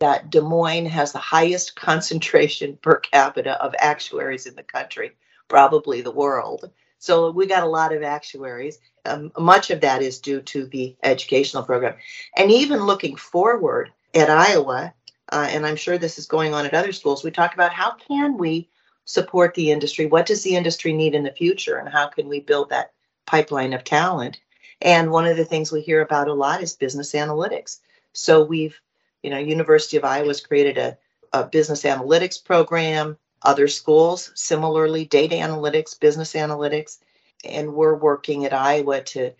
that 0.00 0.30
Des 0.30 0.40
Moines 0.40 0.86
has 0.86 1.12
the 1.12 1.18
highest 1.18 1.76
concentration 1.88 2.78
per 2.82 2.98
capita 2.98 3.62
of 3.62 3.76
actuaries 3.78 4.46
in 4.46 4.56
the 4.56 4.64
country, 4.64 5.12
probably 5.46 6.00
the 6.00 6.10
world. 6.10 6.68
So 6.98 7.30
we 7.30 7.46
got 7.46 7.62
a 7.62 7.68
lot 7.68 7.94
of 7.94 8.02
actuaries. 8.02 8.78
Um, 9.06 9.32
much 9.38 9.70
of 9.70 9.80
that 9.80 10.02
is 10.02 10.18
due 10.18 10.40
to 10.42 10.66
the 10.66 10.96
educational 11.02 11.62
program. 11.62 11.94
And 12.36 12.50
even 12.50 12.84
looking 12.84 13.16
forward 13.16 13.90
at 14.14 14.30
Iowa, 14.30 14.92
uh, 15.32 15.48
and 15.50 15.66
I'm 15.66 15.76
sure 15.76 15.98
this 15.98 16.18
is 16.18 16.26
going 16.26 16.54
on 16.54 16.66
at 16.66 16.74
other 16.74 16.92
schools, 16.92 17.24
we 17.24 17.30
talk 17.30 17.54
about 17.54 17.72
how 17.72 17.92
can 17.92 18.36
we 18.36 18.68
support 19.04 19.54
the 19.54 19.70
industry? 19.70 20.06
What 20.06 20.26
does 20.26 20.42
the 20.42 20.56
industry 20.56 20.92
need 20.92 21.14
in 21.14 21.22
the 21.22 21.32
future? 21.32 21.76
And 21.76 21.88
how 21.88 22.08
can 22.08 22.28
we 22.28 22.40
build 22.40 22.70
that 22.70 22.92
pipeline 23.26 23.72
of 23.72 23.84
talent? 23.84 24.40
And 24.82 25.10
one 25.10 25.26
of 25.26 25.36
the 25.36 25.44
things 25.44 25.72
we 25.72 25.80
hear 25.80 26.02
about 26.02 26.28
a 26.28 26.34
lot 26.34 26.62
is 26.62 26.74
business 26.74 27.12
analytics. 27.12 27.78
So 28.12 28.44
we've, 28.44 28.78
you 29.22 29.30
know, 29.30 29.38
University 29.38 29.96
of 29.96 30.04
Iowa's 30.04 30.40
created 30.40 30.76
a, 30.78 30.98
a 31.32 31.44
business 31.44 31.82
analytics 31.82 32.42
program 32.42 33.16
other 33.42 33.68
schools, 33.68 34.32
similarly, 34.34 35.04
data 35.04 35.36
analytics, 35.36 35.98
business 35.98 36.32
analytics. 36.32 36.98
And 37.46 37.74
we're 37.74 37.94
working 37.94 38.44
at 38.44 38.52
Iowa 38.52 39.02
to 39.02 39.32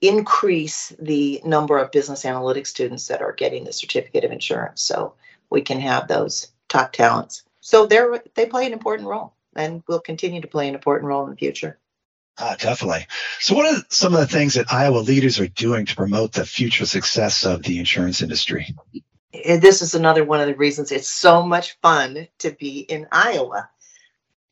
increase 0.00 0.94
the 0.98 1.40
number 1.44 1.78
of 1.78 1.92
business 1.92 2.24
analytics 2.24 2.68
students 2.68 3.08
that 3.08 3.22
are 3.22 3.32
getting 3.32 3.64
the 3.64 3.72
certificate 3.72 4.24
of 4.24 4.32
insurance 4.32 4.80
so 4.80 5.14
we 5.50 5.60
can 5.60 5.80
have 5.80 6.08
those 6.08 6.48
top 6.68 6.92
talents. 6.92 7.42
So 7.60 7.86
they're 7.86 8.22
they 8.34 8.46
play 8.46 8.66
an 8.66 8.72
important 8.72 9.08
role 9.08 9.34
and 9.54 9.82
will 9.86 10.00
continue 10.00 10.40
to 10.40 10.48
play 10.48 10.68
an 10.68 10.74
important 10.74 11.08
role 11.08 11.24
in 11.24 11.30
the 11.30 11.36
future. 11.36 11.78
Uh, 12.38 12.56
definitely. 12.56 13.06
So, 13.40 13.54
what 13.54 13.66
are 13.66 13.82
some 13.90 14.14
of 14.14 14.20
the 14.20 14.26
things 14.26 14.54
that 14.54 14.72
Iowa 14.72 14.98
leaders 14.98 15.38
are 15.40 15.48
doing 15.48 15.84
to 15.86 15.96
promote 15.96 16.32
the 16.32 16.46
future 16.46 16.86
success 16.86 17.44
of 17.44 17.62
the 17.62 17.78
insurance 17.78 18.22
industry? 18.22 18.74
this 19.32 19.80
is 19.80 19.94
another 19.94 20.24
one 20.24 20.40
of 20.40 20.48
the 20.48 20.54
reasons 20.54 20.90
it's 20.90 21.08
so 21.08 21.42
much 21.42 21.78
fun 21.80 22.26
to 22.38 22.50
be 22.50 22.80
in 22.80 23.06
Iowa. 23.12 23.68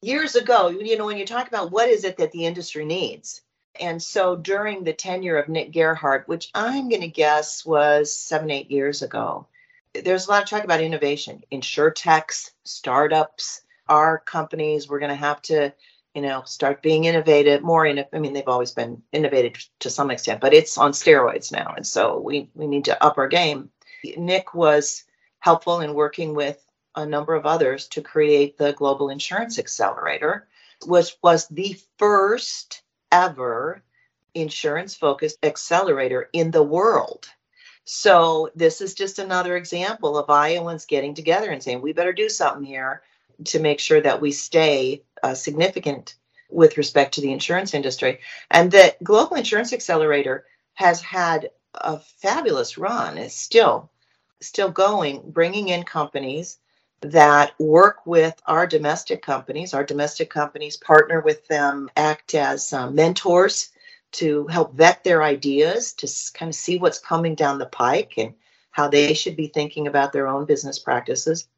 Years 0.00 0.36
ago, 0.36 0.68
you 0.68 0.96
know, 0.96 1.06
when 1.06 1.18
you 1.18 1.26
talk 1.26 1.48
about 1.48 1.72
what 1.72 1.88
is 1.88 2.04
it 2.04 2.18
that 2.18 2.30
the 2.30 2.46
industry 2.46 2.84
needs, 2.84 3.42
and 3.80 4.00
so 4.00 4.36
during 4.36 4.84
the 4.84 4.92
tenure 4.92 5.38
of 5.38 5.48
Nick 5.48 5.72
Gerhart, 5.72 6.28
which 6.28 6.50
I'm 6.54 6.88
going 6.88 7.00
to 7.00 7.08
guess 7.08 7.66
was 7.66 8.14
seven, 8.14 8.50
eight 8.50 8.70
years 8.70 9.02
ago, 9.02 9.48
there's 9.94 10.26
a 10.26 10.30
lot 10.30 10.42
of 10.44 10.48
talk 10.48 10.64
about 10.64 10.80
innovation, 10.80 11.42
insure 11.50 11.90
techs, 11.90 12.52
startups, 12.64 13.62
our 13.88 14.18
companies. 14.18 14.88
We're 14.88 15.00
going 15.00 15.10
to 15.10 15.16
have 15.16 15.42
to, 15.42 15.72
you 16.14 16.22
know, 16.22 16.42
start 16.44 16.82
being 16.82 17.04
innovative, 17.04 17.62
more 17.62 17.84
in. 17.84 18.04
I 18.12 18.18
mean, 18.20 18.32
they've 18.34 18.46
always 18.46 18.72
been 18.72 19.02
innovative 19.12 19.68
to 19.80 19.90
some 19.90 20.12
extent, 20.12 20.40
but 20.40 20.54
it's 20.54 20.78
on 20.78 20.92
steroids 20.92 21.50
now, 21.50 21.74
and 21.76 21.86
so 21.86 22.20
we 22.20 22.50
we 22.54 22.68
need 22.68 22.84
to 22.84 23.02
up 23.02 23.18
our 23.18 23.28
game. 23.28 23.70
Nick 24.16 24.54
was 24.54 25.04
helpful 25.40 25.80
in 25.80 25.94
working 25.94 26.34
with 26.34 26.64
a 26.98 27.06
number 27.06 27.34
of 27.34 27.46
others 27.46 27.86
to 27.88 28.02
create 28.02 28.58
the 28.58 28.72
Global 28.72 29.08
Insurance 29.08 29.58
Accelerator, 29.58 30.48
which 30.84 31.16
was 31.22 31.46
the 31.48 31.76
first 31.98 32.82
ever 33.12 33.82
insurance 34.34 34.94
focused 34.94 35.38
accelerator 35.42 36.28
in 36.32 36.50
the 36.50 36.62
world. 36.62 37.28
So, 37.84 38.50
this 38.54 38.80
is 38.80 38.94
just 38.94 39.18
another 39.18 39.56
example 39.56 40.18
of 40.18 40.28
Iowans 40.28 40.84
getting 40.84 41.14
together 41.14 41.50
and 41.50 41.62
saying, 41.62 41.80
we 41.80 41.92
better 41.92 42.12
do 42.12 42.28
something 42.28 42.64
here 42.64 43.02
to 43.46 43.60
make 43.60 43.80
sure 43.80 44.00
that 44.00 44.20
we 44.20 44.32
stay 44.32 45.02
uh, 45.22 45.34
significant 45.34 46.16
with 46.50 46.76
respect 46.76 47.14
to 47.14 47.20
the 47.20 47.32
insurance 47.32 47.74
industry. 47.74 48.20
And 48.50 48.70
the 48.70 48.94
Global 49.02 49.36
Insurance 49.36 49.72
Accelerator 49.72 50.44
has 50.74 51.00
had 51.00 51.50
a 51.74 51.98
fabulous 51.98 52.76
run 52.76 53.18
is 53.18 53.34
still 53.34 53.90
still 54.40 54.70
going 54.70 55.30
bringing 55.30 55.68
in 55.68 55.82
companies 55.82 56.58
that 57.00 57.58
work 57.58 58.04
with 58.06 58.40
our 58.46 58.66
domestic 58.66 59.22
companies. 59.22 59.74
Our 59.74 59.84
domestic 59.84 60.30
companies 60.30 60.76
partner 60.76 61.20
with 61.20 61.46
them 61.46 61.90
act 61.96 62.34
as 62.34 62.72
um, 62.72 62.94
mentors 62.94 63.70
to 64.12 64.46
help 64.46 64.74
vet 64.74 65.04
their 65.04 65.22
ideas 65.22 65.92
to 65.94 66.08
kind 66.34 66.48
of 66.48 66.54
see 66.54 66.78
what's 66.78 66.98
coming 66.98 67.34
down 67.34 67.58
the 67.58 67.66
pike 67.66 68.14
and 68.16 68.34
how 68.70 68.88
they 68.88 69.14
should 69.14 69.36
be 69.36 69.48
thinking 69.48 69.86
about 69.86 70.12
their 70.12 70.28
own 70.28 70.44
business 70.44 70.78
practices. 70.78 71.48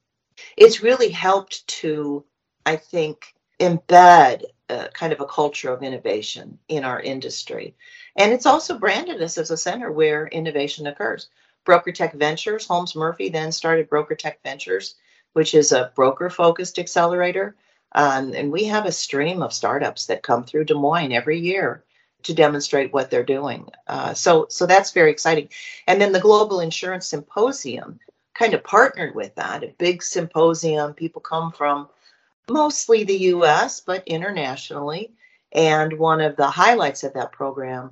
It's 0.56 0.82
really 0.82 1.10
helped 1.10 1.66
to 1.68 2.24
i 2.66 2.76
think 2.76 3.34
embed 3.60 4.44
a, 4.68 4.88
kind 4.88 5.12
of 5.12 5.20
a 5.20 5.26
culture 5.26 5.72
of 5.72 5.82
innovation 5.82 6.58
in 6.68 6.84
our 6.84 7.00
industry. 7.00 7.74
And 8.16 8.32
it's 8.32 8.46
also 8.46 8.78
branded 8.78 9.20
us 9.22 9.38
as 9.38 9.50
a 9.50 9.56
center 9.56 9.92
where 9.92 10.26
innovation 10.28 10.86
occurs. 10.86 11.28
Broker 11.64 11.92
Tech 11.92 12.14
Ventures, 12.14 12.66
Holmes 12.66 12.96
Murphy 12.96 13.28
then 13.28 13.52
started 13.52 13.88
Broker 13.88 14.14
Tech 14.14 14.42
Ventures, 14.42 14.94
which 15.32 15.54
is 15.54 15.72
a 15.72 15.92
broker 15.94 16.30
focused 16.30 16.78
accelerator. 16.78 17.54
Um, 17.92 18.34
and 18.34 18.52
we 18.52 18.64
have 18.64 18.86
a 18.86 18.92
stream 18.92 19.42
of 19.42 19.52
startups 19.52 20.06
that 20.06 20.22
come 20.22 20.44
through 20.44 20.66
Des 20.66 20.74
Moines 20.74 21.12
every 21.12 21.38
year 21.38 21.84
to 22.22 22.34
demonstrate 22.34 22.92
what 22.92 23.10
they're 23.10 23.24
doing. 23.24 23.68
Uh, 23.86 24.14
so, 24.14 24.46
so 24.48 24.66
that's 24.66 24.92
very 24.92 25.10
exciting. 25.10 25.48
And 25.86 26.00
then 26.00 26.12
the 26.12 26.20
Global 26.20 26.60
Insurance 26.60 27.06
Symposium 27.06 27.98
kind 28.34 28.54
of 28.54 28.62
partnered 28.64 29.14
with 29.14 29.34
that, 29.34 29.64
a 29.64 29.74
big 29.78 30.02
symposium. 30.02 30.94
People 30.94 31.20
come 31.20 31.52
from 31.52 31.88
mostly 32.48 33.04
the 33.04 33.18
US, 33.34 33.80
but 33.80 34.06
internationally. 34.06 35.12
And 35.52 35.98
one 35.98 36.20
of 36.20 36.36
the 36.36 36.48
highlights 36.48 37.02
of 37.02 37.12
that 37.14 37.32
program 37.32 37.90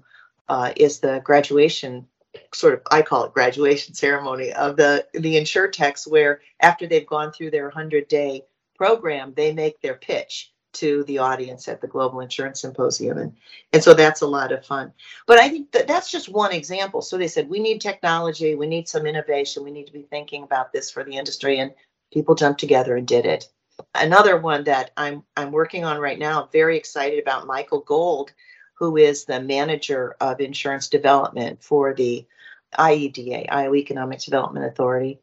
uh, 0.48 0.72
is 0.76 1.00
the 1.00 1.20
graduation 1.24 2.06
sort 2.52 2.74
of 2.74 2.82
I 2.90 3.02
call 3.02 3.24
it 3.24 3.32
graduation 3.32 3.94
ceremony 3.94 4.52
of 4.52 4.76
the 4.76 5.06
the 5.14 5.36
insure 5.36 5.68
techs 5.68 6.06
where 6.06 6.40
after 6.60 6.86
they've 6.86 7.06
gone 7.06 7.32
through 7.32 7.50
their 7.50 7.64
100 7.64 8.08
day 8.08 8.42
program 8.76 9.32
they 9.34 9.52
make 9.52 9.80
their 9.80 9.94
pitch 9.94 10.52
to 10.74 11.02
the 11.04 11.18
audience 11.18 11.66
at 11.66 11.80
the 11.80 11.86
global 11.86 12.20
insurance 12.20 12.60
symposium. 12.60 13.18
And 13.18 13.36
and 13.72 13.82
so 13.82 13.94
that's 13.94 14.20
a 14.20 14.26
lot 14.26 14.52
of 14.52 14.64
fun. 14.64 14.92
But 15.26 15.38
i 15.38 15.48
think 15.48 15.72
that 15.72 15.88
that's 15.88 16.10
just 16.10 16.28
one 16.28 16.52
example. 16.52 17.02
So 17.02 17.16
they 17.16 17.28
said 17.28 17.48
we 17.48 17.58
need 17.60 17.80
technology 17.80 18.54
we 18.54 18.66
need 18.66 18.88
some 18.88 19.06
innovation 19.06 19.64
we 19.64 19.70
need 19.70 19.86
to 19.86 19.92
be 19.92 20.02
thinking 20.02 20.42
about 20.42 20.72
this 20.72 20.90
for 20.90 21.04
the 21.04 21.16
industry. 21.16 21.58
And 21.58 21.72
people 22.12 22.34
jumped 22.34 22.60
together 22.60 22.96
and 22.96 23.06
did 23.06 23.26
it. 23.26 23.48
Another 23.94 24.38
one 24.38 24.64
that 24.64 24.90
i'm 24.96 25.22
i'm 25.36 25.52
working 25.52 25.84
on 25.84 25.98
right 25.98 26.18
now 26.18 26.48
very 26.52 26.76
excited 26.76 27.18
about 27.18 27.46
michael 27.46 27.80
gold 27.80 28.32
who 28.78 28.96
is 28.96 29.24
the 29.24 29.40
manager 29.40 30.16
of 30.20 30.40
insurance 30.40 30.88
development 30.88 31.62
for 31.62 31.94
the 31.94 32.26
IEDA, 32.78 33.46
Iowa 33.50 33.76
Economic 33.76 34.20
Development 34.20 34.66
Authority. 34.66 35.18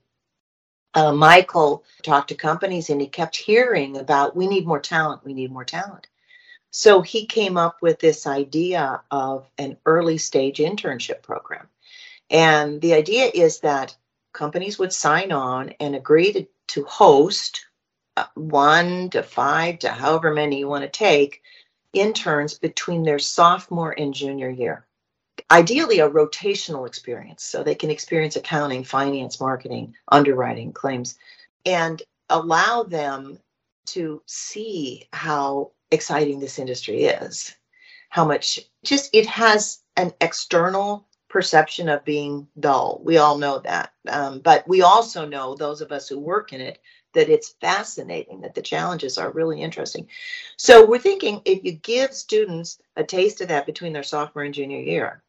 Uh, 0.93 1.13
Michael 1.13 1.83
talked 2.03 2.29
to 2.29 2.35
companies 2.35 2.89
and 2.89 3.01
he 3.01 3.07
kept 3.07 3.35
hearing 3.35 3.97
about 3.97 4.35
we 4.35 4.47
need 4.47 4.65
more 4.65 4.79
talent, 4.79 5.23
we 5.25 5.33
need 5.33 5.51
more 5.51 5.65
talent. 5.65 6.07
So 6.71 7.01
he 7.01 7.25
came 7.25 7.55
up 7.55 7.81
with 7.81 7.99
this 7.99 8.27
idea 8.27 9.01
of 9.11 9.49
an 9.57 9.77
early 9.85 10.17
stage 10.17 10.57
internship 10.57 11.21
program. 11.21 11.69
And 12.29 12.81
the 12.81 12.93
idea 12.93 13.31
is 13.33 13.59
that 13.61 13.95
companies 14.33 14.77
would 14.77 14.91
sign 14.91 15.31
on 15.31 15.69
and 15.79 15.95
agree 15.95 16.33
to, 16.33 16.45
to 16.67 16.83
host 16.83 17.65
uh, 18.17 18.25
one 18.35 19.09
to 19.11 19.23
five 19.23 19.79
to 19.79 19.89
however 19.89 20.33
many 20.33 20.59
you 20.59 20.67
want 20.67 20.83
to 20.83 20.89
take 20.89 21.41
interns 21.95 22.57
between 22.57 23.03
their 23.03 23.19
sophomore 23.19 23.95
and 23.97 24.13
junior 24.13 24.49
year. 24.49 24.85
Ideally, 25.51 25.99
a 25.99 26.09
rotational 26.09 26.87
experience 26.87 27.43
so 27.43 27.63
they 27.63 27.75
can 27.75 27.89
experience 27.89 28.35
accounting, 28.35 28.83
finance, 28.83 29.39
marketing, 29.39 29.95
underwriting, 30.11 30.71
claims, 30.73 31.17
and 31.65 32.01
allow 32.29 32.83
them 32.83 33.39
to 33.87 34.21
see 34.25 35.07
how 35.13 35.71
exciting 35.91 36.39
this 36.39 36.59
industry 36.59 37.03
is. 37.03 37.55
How 38.09 38.25
much 38.25 38.59
just 38.83 39.09
it 39.13 39.25
has 39.27 39.83
an 39.97 40.13
external 40.21 41.07
perception 41.29 41.89
of 41.89 42.05
being 42.05 42.47
dull. 42.59 43.01
We 43.03 43.17
all 43.17 43.37
know 43.37 43.59
that. 43.59 43.91
Um, 44.07 44.39
but 44.39 44.65
we 44.67 44.81
also 44.83 45.27
know, 45.27 45.53
those 45.53 45.81
of 45.81 45.91
us 45.91 46.07
who 46.07 46.17
work 46.17 46.53
in 46.53 46.61
it, 46.61 46.79
that 47.15 47.29
it's 47.29 47.55
fascinating, 47.59 48.41
that 48.41 48.53
the 48.53 48.61
challenges 48.61 49.17
are 49.17 49.31
really 49.31 49.61
interesting. 49.61 50.07
So 50.57 50.85
we're 50.85 50.99
thinking 50.99 51.41
if 51.45 51.63
you 51.63 51.71
give 51.73 52.13
students 52.13 52.79
a 52.95 53.03
taste 53.03 53.41
of 53.41 53.47
that 53.47 53.65
between 53.65 53.93
their 53.93 54.03
sophomore 54.03 54.43
and 54.43 54.53
junior 54.53 54.79
year, 54.79 55.23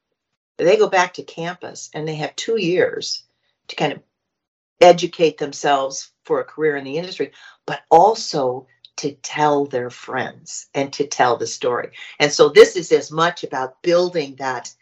they 0.58 0.76
go 0.76 0.88
back 0.88 1.14
to 1.14 1.22
campus 1.22 1.90
and 1.94 2.06
they 2.06 2.16
have 2.16 2.36
two 2.36 2.60
years 2.60 3.24
to 3.68 3.76
kind 3.76 3.92
of 3.92 4.02
educate 4.80 5.38
themselves 5.38 6.12
for 6.24 6.40
a 6.40 6.44
career 6.44 6.76
in 6.76 6.84
the 6.84 6.98
industry, 6.98 7.32
but 7.66 7.82
also 7.90 8.66
to 8.96 9.12
tell 9.12 9.66
their 9.66 9.90
friends 9.90 10.68
and 10.74 10.92
to 10.94 11.06
tell 11.06 11.36
the 11.36 11.46
story. 11.46 11.90
And 12.18 12.32
so 12.32 12.48
this 12.48 12.76
is 12.76 12.92
as 12.92 13.10
much 13.10 13.44
about 13.44 13.82
building 13.82 14.36
that 14.36 14.74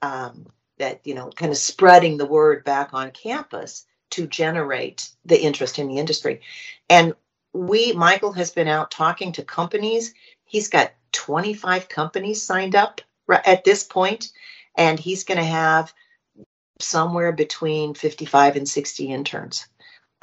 um, 0.00 0.46
that 0.78 1.00
you 1.04 1.14
know 1.14 1.30
kind 1.30 1.50
of 1.50 1.58
spreading 1.58 2.16
the 2.16 2.26
word 2.26 2.64
back 2.64 2.90
on 2.92 3.10
campus 3.10 3.84
to 4.10 4.26
generate 4.26 5.10
the 5.24 5.40
interest 5.40 5.78
in 5.78 5.88
the 5.88 5.98
industry. 5.98 6.40
And 6.88 7.14
we 7.52 7.92
Michael 7.92 8.32
has 8.32 8.50
been 8.50 8.68
out 8.68 8.90
talking 8.90 9.32
to 9.32 9.42
companies. 9.42 10.14
He's 10.44 10.68
got 10.68 10.92
25 11.12 11.88
companies 11.88 12.42
signed 12.42 12.74
up 12.74 13.00
at 13.44 13.64
this 13.64 13.84
point 13.84 14.30
and 14.76 14.98
he's 14.98 15.24
going 15.24 15.38
to 15.38 15.44
have 15.44 15.92
somewhere 16.80 17.32
between 17.32 17.94
55 17.94 18.56
and 18.56 18.68
60 18.68 19.12
interns 19.12 19.66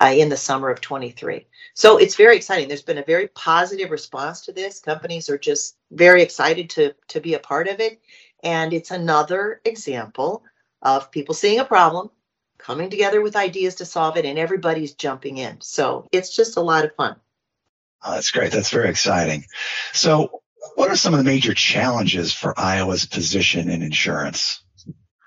uh, 0.01 0.13
in 0.15 0.29
the 0.29 0.37
summer 0.37 0.69
of 0.69 0.81
23. 0.81 1.45
So 1.73 1.97
it's 1.97 2.15
very 2.15 2.37
exciting. 2.37 2.67
There's 2.67 2.81
been 2.81 2.97
a 2.97 3.03
very 3.03 3.27
positive 3.29 3.91
response 3.91 4.41
to 4.41 4.53
this. 4.53 4.79
Companies 4.79 5.29
are 5.29 5.37
just 5.37 5.75
very 5.91 6.21
excited 6.21 6.69
to, 6.71 6.95
to 7.09 7.19
be 7.19 7.33
a 7.33 7.39
part 7.39 7.67
of 7.67 7.79
it. 7.79 8.01
And 8.43 8.73
it's 8.73 8.91
another 8.91 9.61
example 9.65 10.43
of 10.81 11.11
people 11.11 11.33
seeing 11.33 11.59
a 11.59 11.65
problem, 11.65 12.11
coming 12.65 12.89
together 12.89 13.21
with 13.21 13.35
ideas 13.35 13.75
to 13.75 13.85
solve 13.85 14.17
it, 14.17 14.25
and 14.25 14.39
everybody's 14.39 14.93
jumping 14.93 15.37
in. 15.37 15.61
So 15.61 16.07
it's 16.11 16.35
just 16.35 16.57
a 16.57 16.61
lot 16.61 16.85
of 16.85 16.95
fun. 16.95 17.15
Oh, 18.03 18.13
that's 18.13 18.31
great. 18.31 18.51
That's 18.51 18.69
very 18.69 18.89
exciting. 18.89 19.45
So, 19.93 20.41
what 20.75 20.89
are 20.89 20.95
some 20.95 21.13
of 21.13 21.17
the 21.19 21.23
major 21.23 21.53
challenges 21.53 22.33
for 22.33 22.57
Iowa's 22.59 23.05
position 23.05 23.69
in 23.69 23.81
insurance? 23.81 24.63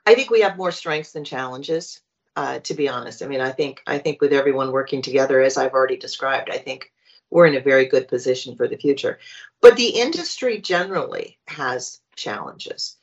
I 0.07 0.15
think 0.15 0.31
we 0.31 0.41
have 0.43 0.57
more 0.57 0.73
strengths 0.73 1.13
than 1.13 1.25
challenges 1.25 2.01
uh, 2.39 2.61
to 2.61 2.75
be 2.75 2.89
honest. 2.89 3.21
I 3.21 3.27
mean, 3.27 3.41
I 3.41 3.51
think 3.51 3.83
I 3.85 3.99
think 3.99 4.21
with 4.21 4.33
everyone 4.33 4.71
working 4.71 5.03
together, 5.03 5.41
as 5.41 5.57
I've 5.57 5.73
already 5.73 5.97
described, 5.97 6.51
I 6.51 6.59
think 6.59 6.93
we're 7.31 7.47
in 7.47 7.57
a 7.57 7.61
very 7.61 7.87
good 7.87 8.07
position 8.07 8.55
for 8.55 8.69
the 8.69 8.77
future. 8.77 9.19
But 9.61 9.77
the 9.77 9.89
industry 9.89 10.61
generally 10.61 11.37
has 11.49 11.99
challenges. 12.15 12.97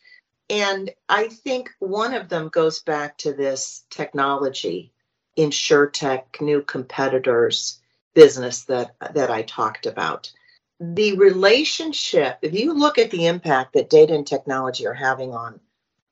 And 0.50 0.92
I 1.10 1.28
think 1.28 1.72
one 1.80 2.14
of 2.14 2.30
them 2.30 2.50
goes 2.50 2.80
back 2.80 3.18
to 3.20 3.34
this 3.34 3.84
technology, 3.90 4.94
insurtech, 5.38 6.40
new 6.40 6.62
competitors 6.62 7.80
business 8.14 8.64
that 8.66 8.96
that 9.14 9.32
I 9.32 9.42
talked 9.44 9.86
about. 9.86 10.32
The 10.80 11.18
relationship, 11.18 12.38
if 12.42 12.54
you 12.54 12.74
look 12.74 12.98
at 12.98 13.12
the 13.12 13.28
impact 13.28 13.74
that 13.74 13.90
data 13.90 14.14
and 14.14 14.28
technology 14.28 14.86
are 14.86 14.94
having 14.94 15.34
on 15.34 15.60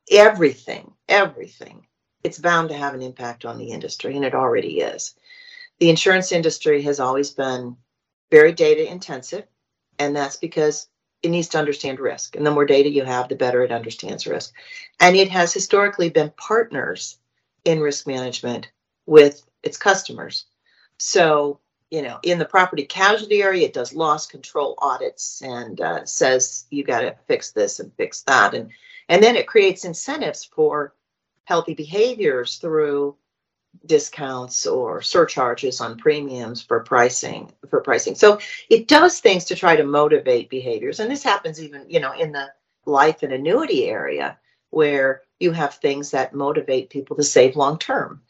everything, 0.10 0.93
everything, 1.08 1.86
it's 2.24 2.39
bound 2.39 2.69
to 2.69 2.76
have 2.76 2.93
an 2.93 3.02
impact 3.02 3.46
on 3.46 3.58
the 3.58 3.72
industry, 3.72 4.15
and 4.15 4.26
it 4.26 4.34
already 4.34 4.80
is. 4.80 5.15
The 5.80 5.89
insurance 5.89 6.32
industry 6.32 6.82
has 6.84 7.00
always 7.00 7.32
been 7.32 7.78
very 8.32 8.54
data 8.54 8.89
intensive, 8.89 9.46
and 10.00 10.15
that's 10.15 10.38
because 10.38 10.88
it 11.24 11.30
needs 11.30 11.48
to 11.50 11.58
understand 11.58 12.00
risk. 12.00 12.36
And 12.36 12.46
the 12.46 12.52
more 12.52 12.66
data 12.66 12.90
you 12.90 13.06
have, 13.06 13.30
the 13.30 13.36
better 13.36 13.64
it 13.64 13.72
understands 13.72 14.28
risk. 14.28 14.54
And 15.00 15.16
it 15.16 15.30
has 15.30 15.54
historically 15.54 16.10
been 16.10 16.32
partners 16.38 17.18
in 17.64 17.80
risk 17.80 18.06
management 18.06 18.70
with 19.06 19.44
its 19.64 19.78
customers. 19.78 20.46
So, 20.98 21.60
you 21.90 22.02
know, 22.02 22.20
in 22.24 22.40
the 22.40 22.46
property 22.46 22.84
casualty 22.84 23.42
area, 23.42 23.66
it 23.66 23.74
does 23.74 23.96
loss 23.96 24.28
control 24.28 24.76
audits 24.80 25.42
and 25.42 25.80
uh, 25.80 26.06
says 26.06 26.66
you 26.70 26.84
got 26.84 27.02
to 27.02 27.16
fix 27.28 27.52
this 27.52 27.80
and 27.80 27.94
fix 27.96 28.22
that, 28.24 28.54
and 28.54 28.70
and 29.10 29.22
then 29.22 29.36
it 29.36 29.48
creates 29.48 29.86
incentives 29.86 30.44
for 30.44 30.94
healthy 31.46 31.74
behaviors 31.74 32.58
through 32.58 33.16
discounts 33.86 34.66
or 34.66 35.02
surcharges 35.02 35.82
on 35.82 35.98
premiums 35.98 36.62
for 36.62 36.80
pricing 36.82 37.52
for 37.70 37.82
pricing. 37.82 38.16
So 38.16 38.40
it 38.70 38.88
does 38.88 39.20
things 39.20 39.46
to 39.46 39.56
try 39.56 39.76
to 39.76 39.84
motivate 39.84 40.50
behaviors. 40.50 41.00
And 41.00 41.12
this 41.12 41.24
happens 41.24 41.62
even 41.62 41.86
you 41.90 42.00
know 42.00 42.14
in 42.14 42.32
the 42.32 42.52
life 42.86 43.24
and 43.24 43.34
annuity 43.34 43.86
area 43.86 44.38
where 44.70 45.22
you 45.40 45.52
have 45.52 45.76
things 45.76 46.12
that 46.12 46.34
motivate 46.34 46.90
people 46.90 47.16
to 47.16 47.24
save 47.24 47.56
long 47.56 47.78
term 47.78 48.22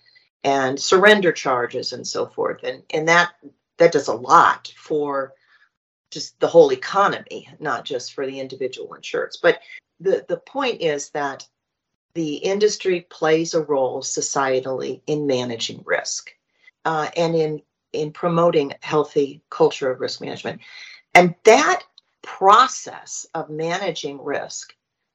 and 0.44 0.80
surrender 0.80 1.32
charges 1.32 1.94
and 1.94 2.08
so 2.08 2.26
forth. 2.26 2.64
And 2.64 2.84
and 2.90 3.08
that 3.08 3.34
that 3.78 3.92
does 3.92 4.08
a 4.08 4.14
lot 4.14 4.74
for 4.78 5.34
just 6.10 6.40
the 6.40 6.48
whole 6.48 6.72
economy 6.72 7.50
not 7.60 7.86
just 7.86 8.14
for 8.14 8.26
the 8.28 8.40
individual 8.40 8.94
insurance 8.94 9.38
but 9.42 9.60
the 10.00 10.24
the 10.30 10.38
point 10.38 10.80
is 10.82 11.10
that 11.10 11.48
the 12.16 12.36
industry 12.36 13.02
plays 13.10 13.54
a 13.54 13.62
role 13.62 14.02
societally 14.02 15.02
in 15.08 15.28
managing 15.28 15.82
risk 15.86 16.32
uh, 16.86 17.10
and 17.18 17.36
in 17.36 17.62
in 17.92 18.12
promoting 18.12 18.74
healthy 18.82 19.44
culture 19.52 19.92
of 19.92 20.00
risk 20.00 20.20
management. 20.20 20.60
And 21.14 21.36
that 21.44 21.84
process 22.24 23.28
of 23.36 23.52
managing 23.52 24.24
risk 24.24 24.74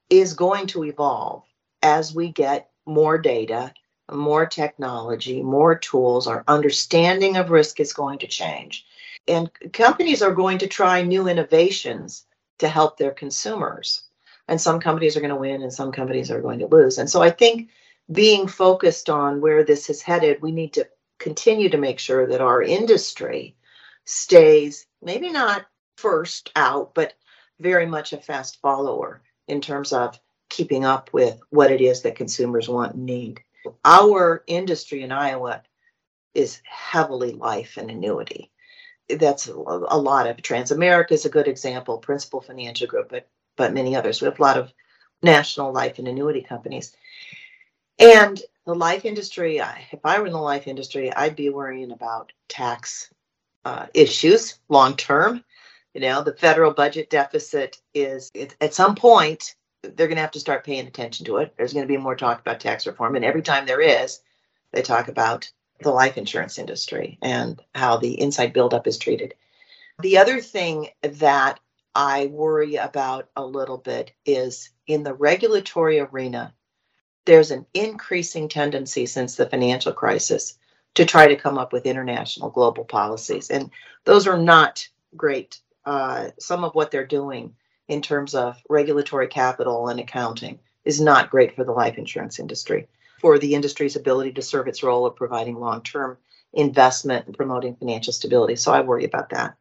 is 0.09 0.33
going 0.33 0.67
to 0.67 0.85
evolve 0.85 1.43
as 1.81 2.15
we 2.15 2.29
get 2.31 2.69
more 2.85 3.17
data 3.17 3.73
more 4.11 4.45
technology 4.45 5.41
more 5.41 5.75
tools. 5.75 6.27
Our 6.27 6.43
understanding 6.47 7.37
of 7.37 7.51
risk 7.51 7.79
is 7.79 7.93
going 7.93 8.19
to 8.19 8.27
change. 8.27 8.85
And 9.27 9.49
companies 9.73 10.21
are 10.21 10.33
going 10.33 10.57
to 10.59 10.67
try 10.67 11.01
new 11.01 11.27
innovations 11.27 12.25
to 12.59 12.67
help 12.67 12.97
their 12.97 13.11
consumers 13.11 14.03
and 14.49 14.59
some 14.59 14.79
companies 14.79 15.15
are 15.15 15.21
going 15.21 15.29
to 15.29 15.35
win 15.35 15.61
and 15.61 15.71
some 15.71 15.91
companies 15.91 16.31
are 16.31 16.41
going 16.41 16.59
to 16.59 16.67
lose. 16.67 16.97
And 16.97 17.07
so 17.07 17.21
I 17.21 17.29
think 17.29 17.69
being 18.11 18.47
focused 18.47 19.07
on 19.07 19.41
where 19.41 19.63
this 19.63 19.91
is 19.91 20.01
headed, 20.01 20.41
we 20.41 20.51
need 20.51 20.73
to 20.73 20.89
continue 21.19 21.69
to 21.69 21.77
make 21.77 21.99
sure 21.99 22.25
that 22.25 22.41
our 22.41 22.61
industry 22.63 23.55
stays 24.05 24.87
maybe 25.03 25.29
not 25.29 25.67
first 25.97 26.51
out, 26.55 26.95
but 26.95 27.13
very 27.59 27.85
much 27.85 28.11
a 28.11 28.17
fast 28.17 28.59
follower 28.59 29.21
in 29.47 29.61
terms 29.61 29.93
of 29.93 30.19
keeping 30.49 30.83
up 30.83 31.13
with 31.13 31.39
what 31.51 31.71
it 31.71 31.79
is 31.79 32.01
that 32.01 32.15
consumers 32.15 32.67
want 32.67 32.95
and 32.95 33.05
need. 33.05 33.41
Our 33.85 34.43
industry 34.47 35.03
in 35.03 35.11
Iowa 35.11 35.61
is 36.33 36.59
heavily 36.65 37.33
life 37.33 37.77
and 37.77 37.91
annuity. 37.91 38.49
That's 39.09 39.45
a 39.47 39.53
lot 39.53 40.27
of 40.27 40.37
Transamerica 40.37 41.11
is 41.11 41.25
a 41.25 41.29
good 41.29 41.47
example, 41.47 41.99
Principal 41.99 42.41
Financial 42.41 42.87
Group, 42.87 43.09
but 43.09 43.27
but 43.59 43.73
many 43.73 43.93
others. 43.93 44.21
We 44.21 44.25
have 44.25 44.39
a 44.39 44.41
lot 44.41 44.57
of 44.57 44.73
national 45.21 45.73
life 45.73 45.99
and 45.99 46.07
annuity 46.07 46.41
companies. 46.41 46.95
And 47.99 48.41
the 48.65 48.73
life 48.73 49.03
industry, 49.03 49.57
if 49.91 49.99
I 50.05 50.17
were 50.17 50.27
in 50.27 50.31
the 50.31 50.39
life 50.39 50.65
industry, 50.65 51.13
I'd 51.13 51.35
be 51.35 51.49
worrying 51.49 51.91
about 51.91 52.31
tax 52.47 53.13
uh, 53.65 53.87
issues 53.93 54.57
long 54.69 54.95
term. 54.95 55.43
You 55.93 55.99
know, 55.99 56.23
the 56.23 56.37
federal 56.37 56.71
budget 56.71 57.09
deficit 57.09 57.81
is 57.93 58.31
at 58.61 58.73
some 58.73 58.95
point 58.95 59.55
they're 59.83 60.07
going 60.07 60.15
to 60.15 60.21
have 60.21 60.31
to 60.31 60.39
start 60.39 60.65
paying 60.65 60.87
attention 60.87 61.25
to 61.25 61.37
it. 61.37 61.53
There's 61.57 61.73
going 61.73 61.85
to 61.85 61.93
be 61.93 61.97
more 61.97 62.15
talk 62.15 62.39
about 62.39 62.61
tax 62.61 62.87
reform, 62.87 63.17
and 63.17 63.25
every 63.25 63.41
time 63.41 63.65
there 63.65 63.81
is, 63.81 64.21
they 64.71 64.81
talk 64.81 65.09
about 65.09 65.51
the 65.81 65.91
life 65.91 66.17
insurance 66.17 66.57
industry 66.57 67.17
and 67.21 67.61
how 67.75 67.97
the 67.97 68.21
inside 68.21 68.53
buildup 68.53 68.87
is 68.87 68.97
treated. 68.97 69.33
The 70.01 70.17
other 70.17 70.39
thing 70.39 70.89
that 71.03 71.59
I 71.95 72.27
worry 72.27 72.75
about 72.75 73.29
a 73.35 73.45
little 73.45 73.77
bit 73.77 74.11
is 74.25 74.69
in 74.87 75.03
the 75.03 75.13
regulatory 75.13 75.99
arena, 75.99 76.53
there's 77.25 77.51
an 77.51 77.65
increasing 77.73 78.47
tendency 78.47 79.05
since 79.05 79.35
the 79.35 79.49
financial 79.49 79.93
crisis 79.93 80.57
to 80.95 81.05
try 81.05 81.27
to 81.27 81.35
come 81.35 81.57
up 81.57 81.71
with 81.71 81.85
international 81.85 82.49
global 82.49 82.83
policies. 82.83 83.49
And 83.49 83.69
those 84.05 84.27
are 84.27 84.37
not 84.37 84.87
great. 85.15 85.59
Uh, 85.85 86.29
some 86.39 86.63
of 86.63 86.75
what 86.75 86.91
they're 86.91 87.05
doing 87.05 87.55
in 87.87 88.01
terms 88.01 88.35
of 88.35 88.61
regulatory 88.69 89.27
capital 89.27 89.87
and 89.87 89.99
accounting 89.99 90.59
is 90.85 91.01
not 91.01 91.29
great 91.29 91.55
for 91.55 91.63
the 91.63 91.71
life 91.71 91.97
insurance 91.97 92.39
industry, 92.39 92.87
for 93.19 93.37
the 93.37 93.53
industry's 93.55 93.95
ability 93.95 94.31
to 94.33 94.41
serve 94.41 94.67
its 94.67 94.83
role 94.83 95.05
of 95.05 95.15
providing 95.15 95.59
long 95.59 95.81
term 95.81 96.17
investment 96.53 97.27
and 97.27 97.37
promoting 97.37 97.75
financial 97.75 98.13
stability. 98.13 98.55
So 98.55 98.71
I 98.71 98.81
worry 98.81 99.05
about 99.05 99.29
that. 99.29 99.55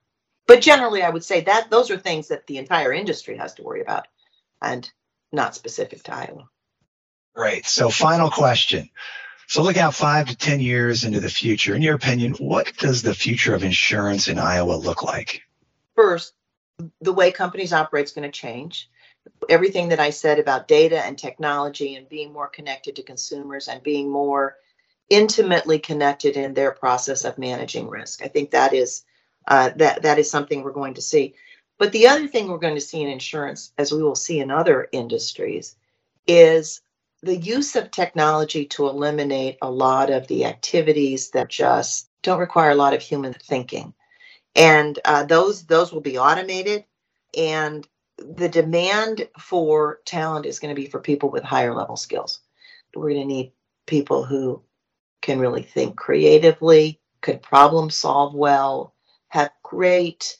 But 0.49 0.63
generally, 0.63 1.03
I 1.03 1.11
would 1.11 1.23
say 1.23 1.43
that 1.43 1.71
those 1.71 1.91
are 1.91 1.99
things 1.99 2.29
that 2.29 2.47
the 2.47 2.57
entire 2.57 2.91
industry 2.93 3.37
has 3.37 3.55
to 3.55 3.63
worry 3.63 3.83
about 3.83 4.09
and 4.63 4.91
not 5.31 5.55
specific 5.55 6.03
to 6.05 6.15
Iowa. 6.15 6.49
Right. 7.37 7.65
So, 7.67 7.91
final 7.91 8.31
question. 8.31 8.89
So, 9.47 9.63
look 9.63 9.77
out 9.77 9.95
five 9.95 10.27
to 10.29 10.37
10 10.37 10.61
years 10.61 11.05
into 11.05 11.21
the 11.21 11.29
future. 11.29 11.75
In 11.75 11.83
your 11.83 11.95
opinion, 11.95 12.33
what 12.35 12.75
does 12.79 13.03
the 13.03 13.15
future 13.15 13.55
of 13.55 13.63
insurance 13.63 14.27
in 14.27 14.39
Iowa 14.39 14.73
look 14.73 15.03
like? 15.03 15.43
First, 15.95 16.33
the 17.03 17.13
way 17.13 17.31
companies 17.31 17.75
operate 17.75 18.07
is 18.07 18.13
going 18.13 18.31
to 18.31 18.41
change. 18.41 18.89
Everything 19.51 19.91
that 19.91 20.01
I 20.01 20.11
said 20.11 20.39
about 20.39 20.67
data 20.67 21.05
and 21.05 21.19
technology 21.19 21.95
and 21.95 22.09
being 22.09 22.33
more 22.33 22.49
connected 22.49 22.97
to 22.97 23.03
consumers 23.03 23.69
and 23.69 23.83
being 23.83 24.11
more 24.11 24.57
intimately 25.11 25.79
connected 25.79 26.39
in 26.39 26.55
their 26.55 26.73
process 26.73 27.27
of 27.27 27.37
managing 27.37 27.89
risk. 27.89 28.23
I 28.23 28.29
think 28.29 28.53
that 28.53 28.73
is 28.73 29.05
uh, 29.49 29.71
that 29.77 30.03
that 30.03 30.19
is 30.19 30.31
something 30.31 30.63
we're 30.63 30.73
going 30.73 30.95
to 30.95 31.03
see. 31.03 31.35
But 31.79 31.93
the 31.93 32.09
other 32.09 32.27
thing 32.27 32.49
we're 32.49 32.59
going 32.59 32.75
to 32.75 32.81
see 32.81 33.03
in 33.03 33.09
insurance, 33.09 33.73
as 33.79 33.93
we 33.93 34.03
will 34.03 34.17
see 34.17 34.41
in 34.41 34.51
other 34.51 34.89
industries, 34.93 35.77
is 36.27 36.81
the 37.23 37.37
use 37.37 37.75
of 37.77 37.91
technology 37.91 38.65
to 38.67 38.89
eliminate 38.89 39.59
a 39.63 39.71
lot 39.71 40.11
of 40.11 40.27
the 40.29 40.45
activities 40.45 41.31
that 41.31 41.49
just 41.49 42.09
don't 42.23 42.39
require 42.39 42.71
a 42.71 42.77
lot 42.77 42.95
of 42.95 43.03
human 43.03 43.33
thinking 43.33 43.95
and 44.55 44.99
uh, 45.05 45.25
those 45.25 45.65
those 45.65 45.93
will 45.93 46.01
be 46.01 46.19
automated 46.19 46.85
and 47.37 47.87
the 48.19 48.49
demand 48.49 49.29
for 49.39 50.01
talent 50.05 50.47
is 50.47 50.59
going 50.59 50.75
to 50.75 50.81
be 50.81 50.89
for 50.89 51.01
people 51.01 51.31
with 51.31 51.45
higher 51.45 51.75
level 51.75 51.97
skills 51.97 52.41
we're 52.95 53.11
going 53.11 53.21
to 53.21 53.35
need 53.35 53.53
people 53.87 54.25
who 54.25 54.61
can 55.23 55.39
really 55.39 55.63
think 55.63 55.97
creatively 55.97 57.01
could 57.21 57.43
problem 57.43 57.91
solve 57.91 58.35
well 58.35 58.95
have 59.29 59.51
great 59.63 60.37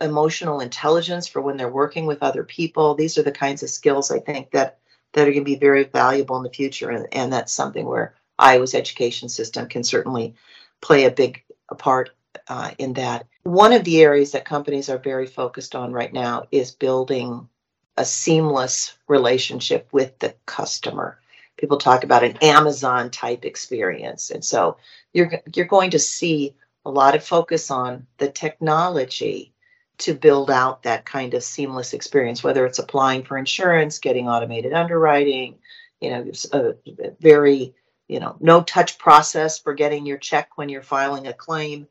emotional 0.00 0.60
intelligence 0.60 1.28
for 1.28 1.40
when 1.40 1.56
they're 1.56 1.68
working 1.68 2.06
with 2.06 2.22
other 2.22 2.44
people 2.44 2.94
these 2.94 3.16
are 3.16 3.22
the 3.22 3.32
kinds 3.32 3.62
of 3.62 3.70
skills 3.70 4.10
i 4.10 4.18
think 4.18 4.50
that 4.50 4.78
that 5.12 5.28
are 5.28 5.32
going 5.32 5.44
to 5.44 5.44
be 5.44 5.56
very 5.56 5.84
valuable 5.84 6.36
in 6.36 6.42
the 6.42 6.50
future 6.50 6.90
and, 6.90 7.06
and 7.12 7.32
that's 7.32 7.52
something 7.52 7.86
where 7.86 8.14
iowa's 8.38 8.74
education 8.74 9.28
system 9.28 9.68
can 9.68 9.84
certainly 9.84 10.34
play 10.80 11.04
a 11.04 11.10
big 11.10 11.42
part 11.78 12.10
uh, 12.48 12.72
in 12.78 12.94
that. 12.94 13.26
One 13.44 13.72
of 13.72 13.84
the 13.84 14.02
areas 14.02 14.32
that 14.32 14.44
companies 14.44 14.88
are 14.88 14.98
very 14.98 15.26
focused 15.26 15.74
on 15.74 15.92
right 15.92 16.12
now 16.12 16.46
is 16.50 16.72
building 16.72 17.48
a 17.96 18.04
seamless 18.04 18.96
relationship 19.08 19.88
with 19.92 20.18
the 20.18 20.34
customer. 20.46 21.18
People 21.56 21.76
talk 21.76 22.04
about 22.04 22.24
an 22.24 22.36
Amazon 22.38 23.10
type 23.10 23.44
experience. 23.44 24.30
And 24.30 24.44
so 24.44 24.76
you're 25.12 25.32
you're 25.54 25.66
going 25.66 25.90
to 25.90 25.98
see 25.98 26.54
a 26.84 26.90
lot 26.90 27.14
of 27.14 27.24
focus 27.24 27.70
on 27.70 28.06
the 28.18 28.30
technology 28.30 29.52
to 29.98 30.14
build 30.14 30.50
out 30.50 30.82
that 30.82 31.04
kind 31.04 31.34
of 31.34 31.44
seamless 31.44 31.92
experience, 31.92 32.42
whether 32.42 32.66
it's 32.66 32.78
applying 32.78 33.22
for 33.22 33.38
insurance, 33.38 33.98
getting 33.98 34.28
automated 34.28 34.72
underwriting, 34.72 35.58
you 36.00 36.10
know, 36.10 36.30
a 36.52 36.74
very, 37.20 37.74
you 38.08 38.18
know, 38.18 38.36
no 38.40 38.62
touch 38.62 38.98
process 38.98 39.58
for 39.58 39.74
getting 39.74 40.04
your 40.04 40.18
check 40.18 40.56
when 40.56 40.68
you're 40.68 40.82
filing 40.82 41.26
a 41.28 41.32
claim 41.32 41.86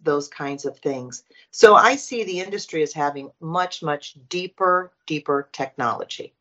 those 0.00 0.28
kinds 0.28 0.64
of 0.64 0.78
things. 0.78 1.24
So 1.50 1.74
I 1.74 1.96
see 1.96 2.22
the 2.22 2.40
industry 2.40 2.82
as 2.82 2.92
having 2.92 3.30
much, 3.40 3.82
much 3.82 4.14
deeper, 4.28 4.92
deeper 5.06 5.48
technology 5.52 6.34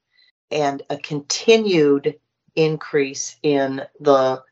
and 0.52 0.84
a 0.90 0.98
continued 0.98 2.20
increase 2.56 3.38
in 3.42 3.82
the 4.00 4.44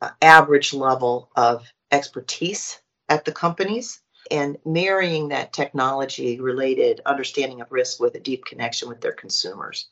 uh, 0.00 0.10
average 0.22 0.72
level 0.72 1.30
of 1.36 1.66
expertise 1.90 2.80
at 3.08 3.24
the 3.24 3.32
companies 3.32 4.00
and 4.30 4.56
marrying 4.64 5.28
that 5.28 5.52
technology 5.52 6.40
related 6.40 7.00
understanding 7.04 7.60
of 7.60 7.70
risk 7.70 8.00
with 8.00 8.14
a 8.14 8.20
deep 8.20 8.44
connection 8.44 8.88
with 8.88 9.00
their 9.00 9.12
consumers. 9.12 9.88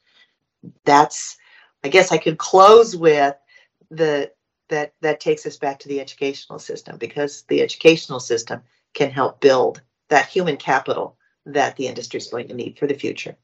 That's, 0.85 1.37
I 1.85 1.89
guess 1.89 2.13
I 2.13 2.19
could 2.19 2.39
close 2.39 2.97
with 2.97 3.37
the 3.91 4.33
that 4.69 4.95
that 5.03 5.21
takes 5.21 5.45
us 5.45 5.59
back 5.59 5.81
to 5.81 5.89
the 5.89 6.01
educational 6.01 6.59
system 6.59 6.97
because 6.97 7.43
the 7.49 7.61
educational 7.61 8.21
system 8.21 8.63
can 8.95 9.11
help 9.11 9.41
build 9.41 9.83
that 10.09 10.29
human 10.29 10.57
capital 10.57 11.19
that 11.45 11.77
the 11.77 11.89
industry 11.89 12.19
is 12.19 12.29
going 12.29 12.49
to 12.49 12.55
need 12.55 12.79
for 12.79 12.87
the 12.87 12.95
future. 12.95 13.37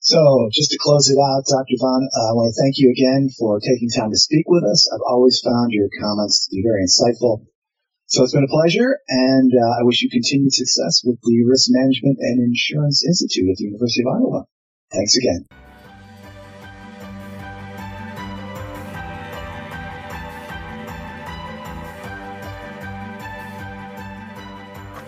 So, 0.00 0.48
just 0.52 0.70
to 0.70 0.78
close 0.80 1.10
it 1.10 1.18
out, 1.18 1.44
Dr. 1.44 1.76
Vaughan, 1.80 2.08
uh, 2.16 2.30
I 2.30 2.32
want 2.32 2.54
to 2.54 2.62
thank 2.62 2.78
you 2.78 2.90
again 2.92 3.28
for 3.36 3.60
taking 3.60 3.90
time 3.90 4.10
to 4.10 4.16
speak 4.16 4.46
with 4.48 4.64
us. 4.64 4.88
I've 4.94 5.04
always 5.06 5.40
found 5.40 5.72
your 5.72 5.88
comments 6.00 6.46
to 6.46 6.54
be 6.54 6.62
very 6.62 6.84
insightful. 6.86 7.44
So, 8.08 8.24
it's 8.24 8.32
been 8.32 8.44
a 8.44 8.48
pleasure, 8.48 8.96
and 9.08 9.52
uh, 9.52 9.80
I 9.80 9.84
wish 9.84 10.00
you 10.00 10.08
continued 10.08 10.54
success 10.54 11.02
with 11.04 11.18
the 11.22 11.44
Risk 11.44 11.68
Management 11.68 12.16
and 12.20 12.40
Insurance 12.40 13.04
Institute 13.06 13.50
at 13.50 13.56
the 13.58 13.64
University 13.64 14.02
of 14.02 14.16
Iowa. 14.16 14.44
Thanks 14.90 15.16
again. 15.16 15.67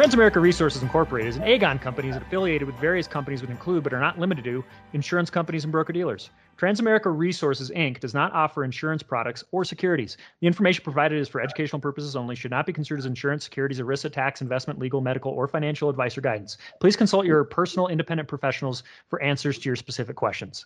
Transamerica 0.00 0.40
Resources 0.40 0.80
Incorporated 0.80 1.28
is 1.28 1.36
an 1.36 1.42
Aegon 1.42 1.78
company 1.78 2.08
is 2.08 2.16
affiliated 2.16 2.66
with 2.66 2.74
various 2.76 3.06
companies 3.06 3.42
that 3.42 3.50
include 3.50 3.84
but 3.84 3.92
are 3.92 4.00
not 4.00 4.18
limited 4.18 4.44
to 4.44 4.64
insurance 4.94 5.28
companies 5.28 5.64
and 5.64 5.70
broker 5.70 5.92
dealers. 5.92 6.30
Transamerica 6.56 7.14
Resources 7.14 7.70
Inc. 7.72 8.00
does 8.00 8.14
not 8.14 8.32
offer 8.32 8.64
insurance 8.64 9.02
products 9.02 9.44
or 9.52 9.62
securities. 9.62 10.16
The 10.40 10.46
information 10.46 10.82
provided 10.84 11.18
is 11.18 11.28
for 11.28 11.42
educational 11.42 11.80
purposes 11.80 12.16
only, 12.16 12.34
should 12.34 12.50
not 12.50 12.64
be 12.64 12.72
considered 12.72 13.00
as 13.00 13.04
insurance, 13.04 13.44
securities, 13.44 13.78
ERISA, 13.78 14.10
tax, 14.10 14.40
investment, 14.40 14.78
legal, 14.78 15.02
medical, 15.02 15.32
or 15.32 15.46
financial 15.46 15.90
advice 15.90 16.16
or 16.16 16.22
guidance. 16.22 16.56
Please 16.80 16.96
consult 16.96 17.26
your 17.26 17.44
personal 17.44 17.88
independent 17.88 18.26
professionals 18.26 18.84
for 19.10 19.20
answers 19.20 19.58
to 19.58 19.68
your 19.68 19.76
specific 19.76 20.16
questions. 20.16 20.64